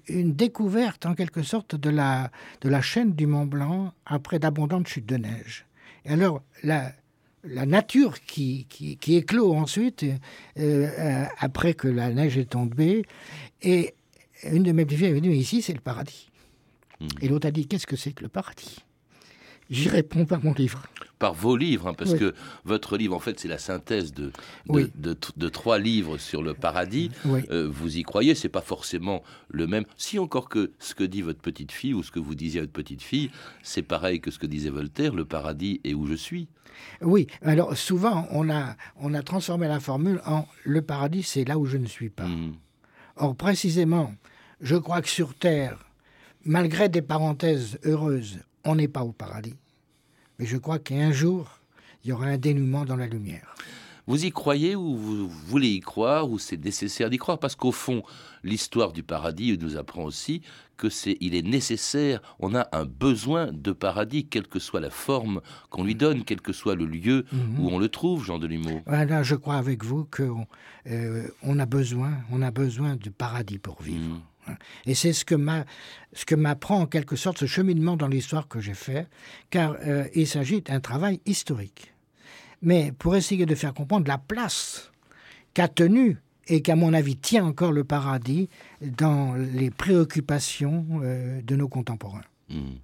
une 0.09 0.35
découverte 0.35 1.07
en 1.07 1.15
quelque 1.15 1.43
sorte 1.43 1.75
de 1.75 1.91
la, 1.91 2.31
de 2.61 2.69
la 2.69 2.83
chaîne 2.83 3.13
du 3.15 3.27
Mont 3.27 3.47
Blanc 3.47 3.95
après 4.07 4.39
d'abondantes 4.39 4.89
chutes 4.89 5.07
de 5.07 5.17
neige. 5.17 5.67
Et 6.05 6.11
alors, 6.11 6.43
la 6.63 6.93
la 7.45 7.67
nature 7.67 8.21
qui, 8.21 8.67
qui, 8.69 8.97
qui 8.97 9.17
éclot 9.17 9.55
ensuite, 9.55 10.05
euh, 10.05 10.17
euh, 10.59 11.25
après 11.39 11.75
que 11.75 11.89
la 11.89 12.11
neige 12.11 12.39
est 12.39 12.51
tombée. 12.51 13.05
Et 13.63 13.95
une 14.45 14.63
de 14.63 14.73
mes 14.73 14.85
petites 14.85 15.01
filles 15.01 15.21
dit, 15.21 15.29
mais 15.29 15.37
ici, 15.37 15.63
c'est 15.63 15.73
le 15.73 15.81
paradis. 15.81 16.31
Hmm. 17.01 17.09
Et 17.21 17.29
l'autre 17.29 17.49
a 17.49 17.51
dit, 17.51 17.67
qu'est-ce 17.67 17.87
que 17.87 17.97
c'est 17.97 18.13
que 18.13 18.23
le 18.23 18.29
paradis? 18.29 18.79
J'y 19.71 19.89
réponds 19.89 20.27
par 20.27 20.45
mon 20.45 20.53
livre. 20.53 20.83
Par 21.23 21.35
vos 21.35 21.57
livres, 21.57 21.87
hein, 21.87 21.95
parce 21.97 22.11
Oui. 22.15 22.19
que 22.19 22.35
votre 22.65 22.97
livre, 22.97 23.15
en 23.15 23.21
fait, 23.21 23.39
c'est 23.39 23.47
la 23.47 23.59
synthèse 23.59 24.13
de, 24.13 24.25
de, 24.27 24.33
Oui. 24.69 24.91
de- 24.97 25.17
de 25.37 25.49
trois 25.49 25.79
livres 25.79 26.19
sur 26.19 26.43
le 26.43 26.53
paradis. 26.53 27.13
Oui. 27.25 27.43
Euh, 27.53 27.69
vous 27.73 27.97
y 27.97 28.03
croyez, 28.03 28.35
c'est 28.35 28.49
pas 28.49 28.61
forcément 28.61 29.23
le 29.49 29.69
même. 29.69 29.85
Si 29.97 30.19
encore 30.19 30.49
que 30.49 30.73
ce 30.81 30.97
que 30.97 31.05
dit 31.05 31.23
votre 31.23 31.39
petite 31.41 31.71
fille 31.71 31.95
ou 31.95 32.03
ce 32.03 32.11
que 32.11 32.19
vous 32.19 32.35
disiez 32.35 32.59
à 32.59 32.63
votre 32.65 32.73
petite 32.73 33.03
fille, 33.03 33.31
c'est 33.63 33.83
pareil 33.83 34.21
que 34.21 34.33
ce 34.33 34.41
que 34.41 34.47
disait 34.49 34.71
Voltaire, 34.71 35.15
le 35.15 35.25
paradis 35.25 35.81
est 35.85 35.95
où 35.95 36.07
je 36.09 36.15
suis. 36.15 36.49
Oui, 37.03 37.29
alors 37.43 37.77
souvent, 37.77 38.27
on 38.33 38.51
a, 38.51 38.75
on 38.97 39.15
a 39.15 39.23
transformé 39.23 39.69
la 39.69 39.79
formule 39.79 40.21
en 40.27 40.49
le 40.65 40.83
paradis, 40.83 41.23
c'est 41.23 41.45
là 41.45 41.57
où 41.57 41.67
je 41.67 41.77
ne 41.77 41.87
suis 41.87 42.11
pas. 42.11 42.27
Hmm. 42.27 42.55
Or, 43.15 43.37
précisément, 43.37 44.13
je 44.61 44.75
crois 44.75 45.01
que 45.03 45.09
sur 45.09 45.35
Terre, 45.35 45.79
malgré 46.45 46.89
des 46.89 47.03
parenthèses 47.03 47.79
heureuses, 47.85 48.41
on 48.65 48.75
n'est 48.75 48.89
pas 48.89 49.05
au 49.05 49.13
paradis. 49.13 49.55
Mais 50.43 50.49
je 50.49 50.57
crois 50.57 50.81
qu'un 50.81 51.13
jour, 51.13 51.61
il 52.03 52.09
y 52.09 52.13
aura 52.13 52.27
un 52.27 52.37
dénouement 52.37 52.85
dans 52.85 52.97
la 52.97 53.07
lumière. 53.07 53.55
Vous 54.09 54.25
y 54.25 54.33
croyez 54.33 54.75
ou 54.75 54.97
vous 54.97 55.29
voulez 55.29 55.69
y 55.69 55.79
croire 55.79 56.29
ou 56.29 56.41
c'est 56.41 56.57
nécessaire 56.57 57.11
d'y 57.11 57.17
croire? 57.17 57.39
Parce 57.39 57.55
qu'au 57.55 57.71
fond, 57.71 58.03
l'histoire 58.43 58.93
du 58.93 59.05
paradis 59.05 59.57
nous 59.57 59.77
apprend 59.77 60.03
aussi 60.03 60.43
que 60.77 60.89
c'est, 60.89 61.17
il 61.21 61.37
est 61.37 61.47
nécessaire, 61.47 62.21
on 62.41 62.57
a 62.57 62.67
un 62.73 62.87
besoin 62.87 63.53
de 63.53 63.71
paradis, 63.71 64.27
quelle 64.27 64.49
que 64.49 64.59
soit 64.59 64.81
la 64.81 64.91
forme 64.91 65.43
qu'on 65.71 65.85
lui 65.85 65.95
donne, 65.95 66.25
quel 66.25 66.41
que 66.41 66.53
soit 66.53 66.75
le 66.75 66.87
lieu 66.87 67.25
où 67.61 67.69
on 67.69 67.79
le 67.79 67.89
trouve, 67.89 68.25
Jean 68.25 68.41
Delumeau. 68.41 68.81
Voilà, 68.87 69.23
je 69.23 69.37
crois 69.37 69.59
avec 69.59 69.85
vous 69.85 70.09
qu'on 70.11 70.45
euh, 70.89 71.29
on 71.45 71.61
a 71.61 71.67
besoin, 71.67 72.15
on 72.33 72.43
a 72.43 72.51
besoin 72.51 72.97
de 72.97 73.11
paradis 73.11 73.61
pour 73.61 73.81
vivre. 73.81 74.17
Hmm. 74.17 74.21
Et 74.87 74.95
c'est 74.95 75.13
ce 75.13 75.25
que 75.25 75.35
m'a, 75.35 75.65
ce 76.13 76.25
que 76.25 76.35
m'apprend 76.35 76.81
en 76.81 76.87
quelque 76.87 77.17
sorte 77.17 77.39
ce 77.39 77.47
cheminement 77.47 77.97
dans 77.97 78.09
l'histoire 78.09 78.49
que 78.49 78.61
j'ai 78.61 78.75
fait, 78.75 79.09
car 79.51 79.77
euh, 79.87 80.07
il 80.15 80.27
s'agit 80.27 80.63
d'un 80.63 80.81
travail 80.81 81.21
historique. 81.27 81.93
Mais 82.61 82.93
pour 82.93 83.17
essayer 83.17 83.47
de 83.47 83.55
faire 83.55 83.75
comprendre 83.75 84.07
la 84.09 84.19
place 84.19 84.91
qu'a 85.55 85.69
tenue 85.69 86.19
et 86.49 86.63
qu'à 86.63 86.77
mon 86.77 86.93
avis 86.93 87.17
tient 87.17 87.45
encore 87.45 87.73
le 87.73 87.85
paradis 87.85 88.49
dans 88.81 89.35
les 89.35 89.71
préoccupations 89.71 90.87
euh, 91.03 91.41
de 91.43 91.57
nos 91.57 91.69
contemporains. 91.69 92.23
Hmm. 92.49 92.75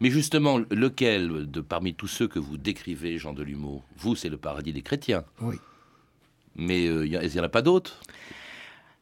Mais 0.00 0.10
justement, 0.10 0.58
lequel 0.70 1.50
de 1.50 1.60
parmi 1.60 1.94
tous 1.94 2.08
ceux 2.08 2.28
que 2.28 2.38
vous 2.38 2.56
décrivez, 2.56 3.18
Jean 3.18 3.32
Delumeau 3.32 3.82
Vous, 3.96 4.16
c'est 4.16 4.28
le 4.28 4.36
paradis 4.36 4.72
des 4.72 4.82
chrétiens? 4.82 5.24
Oui. 5.40 5.56
Mais 6.56 6.86
euh, 6.86 7.06
il 7.06 7.10
n'y 7.10 7.40
en 7.40 7.44
a 7.44 7.48
pas 7.48 7.62
d'autres? 7.62 8.00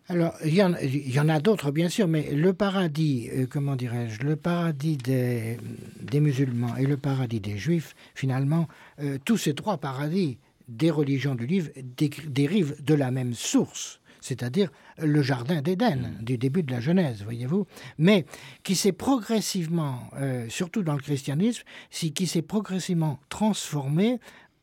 Alors, 0.09 0.35
il 0.45 0.55
y 0.55 0.63
en, 0.63 0.75
il 0.83 1.11
y 1.15 1.21
en 1.21 1.29
a 1.29 1.41
d'autres, 1.41 1.71
bien 1.71 1.89
sûr, 1.89 2.09
mais 2.09 2.33
le 2.33 2.53
paradis, 2.53 3.29
euh, 3.33 3.47
comment 3.49 3.77
dirais-je, 3.77 4.23
le 4.23 4.37
paradis 4.37 4.97
des, 4.97 5.59
des 6.01 6.21
musulmans 6.21 6.77
et 6.77 6.87
le 6.87 6.97
paradis 6.97 7.41
des 7.41 7.57
juifs, 7.57 7.95
finalement, 8.15 8.67
euh, 9.01 9.19
tous 9.25 9.37
ces 9.39 9.55
trois 9.55 9.79
paradis 9.79 10.39
des 10.69 10.91
religions 10.91 11.35
du 11.35 11.47
livre 11.47 11.69
dé- 11.97 12.11
dérivent 12.27 12.77
de 12.83 12.95
la 12.95 13.11
même 13.11 13.33
source, 13.33 14.01
c'est-à-dire 14.21 14.71
le 14.99 15.23
jardin 15.23 15.63
d'Éden, 15.63 16.13
du 16.21 16.37
début 16.37 16.63
de 16.65 16.73
la 16.73 16.81
Genèse, 16.81 17.23
voyez-vous, 17.23 17.67
mais 17.97 18.27
qui 18.65 18.75
s'est 18.75 18.93
progressivement, 18.93 20.01
euh, 20.17 20.47
surtout 20.49 20.83
dans 20.83 20.95
le 20.95 21.01
christianisme, 21.01 21.63
si- 21.91 22.13
qui 22.13 22.27
s'est 22.27 22.43
progressivement 22.43 23.19
transformé 23.29 24.19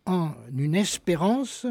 en 0.06 0.32
une 0.56 0.76
espérance 0.76 1.66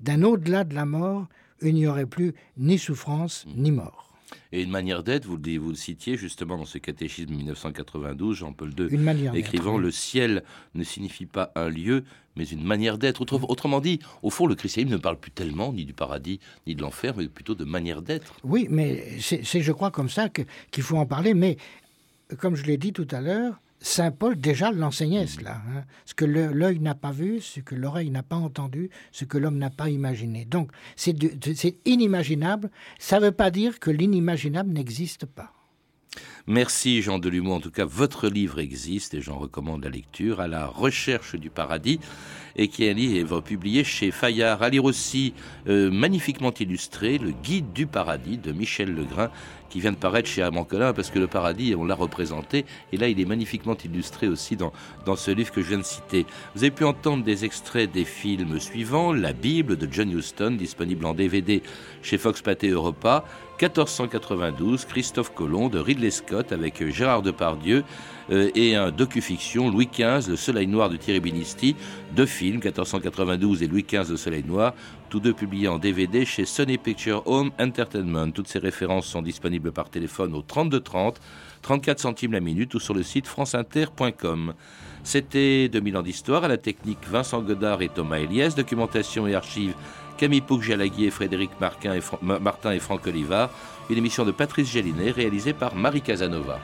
d'un 0.00 0.22
au-delà 0.22 0.64
de 0.64 0.74
la 0.74 0.84
mort 0.84 1.26
il 1.68 1.74
n'y 1.74 1.86
aurait 1.86 2.06
plus 2.06 2.34
ni 2.56 2.78
souffrance 2.78 3.44
ni 3.56 3.70
mort. 3.70 4.10
Et 4.52 4.62
une 4.62 4.70
manière 4.70 5.02
d'être, 5.02 5.26
vous, 5.26 5.36
le- 5.36 5.58
vous 5.58 5.70
le 5.70 5.74
citiez 5.76 6.16
justement 6.16 6.56
dans 6.56 6.64
ce 6.64 6.78
catéchisme 6.78 7.32
1992, 7.34 8.36
Jean-Paul 8.36 8.72
II, 8.78 8.86
Une 8.90 9.02
manière 9.02 9.32
d'être, 9.32 9.46
écrivant. 9.46 9.78
Le 9.78 9.90
ciel 9.90 10.42
ne 10.74 10.82
signifie 10.84 11.26
pas 11.26 11.52
un 11.56 11.68
lieu, 11.68 12.04
mais 12.36 12.44
une 12.46 12.64
manière 12.64 12.98
d'être. 12.98 13.20
Autre- 13.20 13.40
autrement 13.48 13.80
dit, 13.80 14.00
au 14.22 14.30
fond, 14.30 14.46
le 14.46 14.54
christianisme 14.54 14.94
ne 14.96 15.00
parle 15.00 15.18
plus 15.18 15.30
tellement 15.30 15.72
ni 15.72 15.84
du 15.84 15.92
paradis, 15.92 16.40
ni 16.66 16.74
de 16.74 16.82
l'enfer, 16.82 17.14
mais 17.16 17.28
plutôt 17.28 17.54
de 17.54 17.64
manière 17.64 18.02
d'être. 18.02 18.34
Oui, 18.44 18.66
mais 18.70 19.18
c'est, 19.20 19.42
je 19.44 19.72
crois, 19.72 19.90
comme 19.90 20.08
ça 20.08 20.28
qu'il 20.28 20.82
faut 20.82 20.96
en 20.96 21.06
parler. 21.06 21.34
Mais, 21.34 21.56
comme 22.38 22.56
je 22.56 22.64
l'ai 22.64 22.76
dit 22.76 22.92
tout 22.92 23.08
à 23.10 23.20
l'heure, 23.20 23.60
Saint 23.86 24.12
Paul 24.12 24.40
déjà 24.40 24.72
l'enseignait 24.72 25.26
cela. 25.26 25.60
hein. 25.68 25.84
Ce 26.06 26.14
que 26.14 26.24
l'œil 26.24 26.78
n'a 26.80 26.94
pas 26.94 27.12
vu, 27.12 27.42
ce 27.42 27.60
que 27.60 27.74
l'oreille 27.74 28.08
n'a 28.08 28.22
pas 28.22 28.36
entendu, 28.36 28.88
ce 29.12 29.26
que 29.26 29.36
l'homme 29.36 29.58
n'a 29.58 29.68
pas 29.68 29.90
imaginé. 29.90 30.46
Donc, 30.46 30.70
c'est, 30.96 31.14
inimaginable. 31.84 32.70
Ça 32.98 33.20
ne 33.20 33.26
veut 33.26 33.32
pas 33.32 33.50
dire 33.50 33.78
que 33.80 33.90
l'inimaginable 33.90 34.72
n'existe 34.72 35.26
pas. 35.26 35.52
Merci 36.46 37.02
Jean 37.02 37.18
Delumeau. 37.18 37.52
En 37.52 37.60
tout 37.60 37.70
cas, 37.70 37.84
votre 37.84 38.28
livre 38.28 38.58
existe 38.58 39.12
et 39.12 39.20
j'en 39.20 39.36
recommande 39.36 39.84
la 39.84 39.90
lecture 39.90 40.40
à 40.40 40.48
la 40.48 40.66
recherche 40.66 41.34
du 41.34 41.50
paradis 41.50 42.00
et 42.56 42.68
qui 42.68 42.84
est 42.84 42.90
un 42.90 42.94
livre 42.94 43.42
publié 43.42 43.84
chez 43.84 44.10
Fayard. 44.10 44.62
À 44.62 44.70
lire 44.70 44.84
aussi 44.84 45.34
euh, 45.68 45.90
magnifiquement 45.90 46.52
illustré 46.52 47.18
le 47.18 47.32
guide 47.32 47.72
du 47.74 47.86
paradis 47.86 48.38
de 48.38 48.52
Michel 48.52 48.94
Legrain 48.94 49.30
qui 49.74 49.80
vient 49.80 49.90
de 49.90 49.96
paraître 49.96 50.28
chez 50.28 50.40
Armand 50.40 50.62
Collin 50.62 50.92
parce 50.92 51.10
que 51.10 51.18
le 51.18 51.26
paradis, 51.26 51.74
on 51.74 51.84
l'a 51.84 51.96
représenté 51.96 52.64
et 52.92 52.96
là, 52.96 53.08
il 53.08 53.18
est 53.20 53.24
magnifiquement 53.24 53.76
illustré 53.84 54.28
aussi 54.28 54.54
dans, 54.54 54.72
dans 55.04 55.16
ce 55.16 55.32
livre 55.32 55.50
que 55.50 55.62
je 55.62 55.66
viens 55.70 55.78
de 55.78 55.82
citer. 55.82 56.26
Vous 56.54 56.62
avez 56.62 56.70
pu 56.70 56.84
entendre 56.84 57.24
des 57.24 57.44
extraits 57.44 57.90
des 57.90 58.04
films 58.04 58.60
suivants 58.60 59.12
La 59.12 59.32
Bible 59.32 59.76
de 59.76 59.88
John 59.90 60.16
Huston, 60.16 60.52
disponible 60.52 61.04
en 61.06 61.12
DVD 61.12 61.60
chez 62.02 62.18
Fox 62.18 62.40
Pathé 62.40 62.68
Europa. 62.68 63.24
1492, 63.60 64.84
Christophe 64.84 65.34
Colomb 65.34 65.68
de 65.68 65.80
Ridley 65.80 66.12
Scott 66.12 66.52
avec 66.52 66.88
Gérard 66.90 67.22
Depardieu 67.22 67.82
et 68.30 68.74
un 68.74 68.90
docu-fiction 68.90 69.70
Louis 69.70 69.88
XV, 69.92 70.30
Le 70.30 70.36
Soleil 70.36 70.66
Noir 70.66 70.88
de 70.88 70.96
Thierry 70.96 71.20
Binisti, 71.20 71.76
deux 72.14 72.26
films 72.26 72.60
1492 72.60 73.62
et 73.62 73.66
Louis 73.66 73.84
XV, 73.88 74.10
Le 74.10 74.16
Soleil 74.16 74.44
Noir, 74.46 74.74
tous 75.10 75.20
deux 75.20 75.32
publiés 75.32 75.68
en 75.68 75.78
DVD 75.78 76.24
chez 76.24 76.44
Sony 76.44 76.78
Picture 76.78 77.22
Home 77.26 77.50
Entertainment. 77.60 78.30
Toutes 78.30 78.48
ces 78.48 78.58
références 78.58 79.06
sont 79.06 79.22
disponibles 79.22 79.72
par 79.72 79.90
téléphone 79.90 80.34
au 80.34 80.42
32 80.42 80.80
30, 80.80 81.20
34 81.62 82.00
centimes 82.00 82.32
la 82.32 82.40
minute 82.40 82.74
ou 82.74 82.80
sur 82.80 82.94
le 82.94 83.02
site 83.02 83.26
franceinter.com. 83.26 84.54
C'était 85.02 85.68
2000 85.68 85.96
ans 85.98 86.02
d'histoire 86.02 86.44
à 86.44 86.48
la 86.48 86.56
technique 86.56 87.06
Vincent 87.08 87.42
Godard 87.42 87.82
et 87.82 87.88
Thomas 87.88 88.18
Eliès, 88.18 88.54
documentation 88.54 89.26
et 89.26 89.34
archives 89.34 89.74
Camille 90.16 90.40
Pouc-Jalagui 90.40 91.04
et 91.04 91.10
Frédéric 91.10 91.50
Marquin 91.60 91.94
et 91.94 92.00
Martin 92.22 92.72
et 92.72 92.78
Franck 92.78 93.06
Olivard, 93.06 93.50
une 93.90 93.98
émission 93.98 94.24
de 94.24 94.30
Patrice 94.30 94.70
Gélinet 94.70 95.10
réalisée 95.10 95.52
par 95.52 95.74
Marie 95.74 96.02
Casanova. 96.02 96.58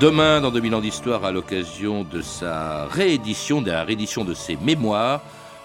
Demain, 0.00 0.40
dans 0.40 0.52
2000 0.52 0.76
ans 0.76 0.80
d'histoire, 0.80 1.24
à 1.24 1.32
l'occasion 1.32 2.04
de 2.04 2.22
sa 2.22 2.86
réédition, 2.86 3.60
de 3.60 3.72
la 3.72 3.82
réédition 3.82 4.24
de 4.24 4.32
ses 4.32 4.54
mémoires, 4.54 5.22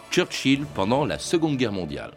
Churchill 0.10 0.66
pendant 0.74 1.06
la 1.06 1.20
Seconde 1.20 1.56
Guerre 1.56 1.72
mondiale. 1.72 2.10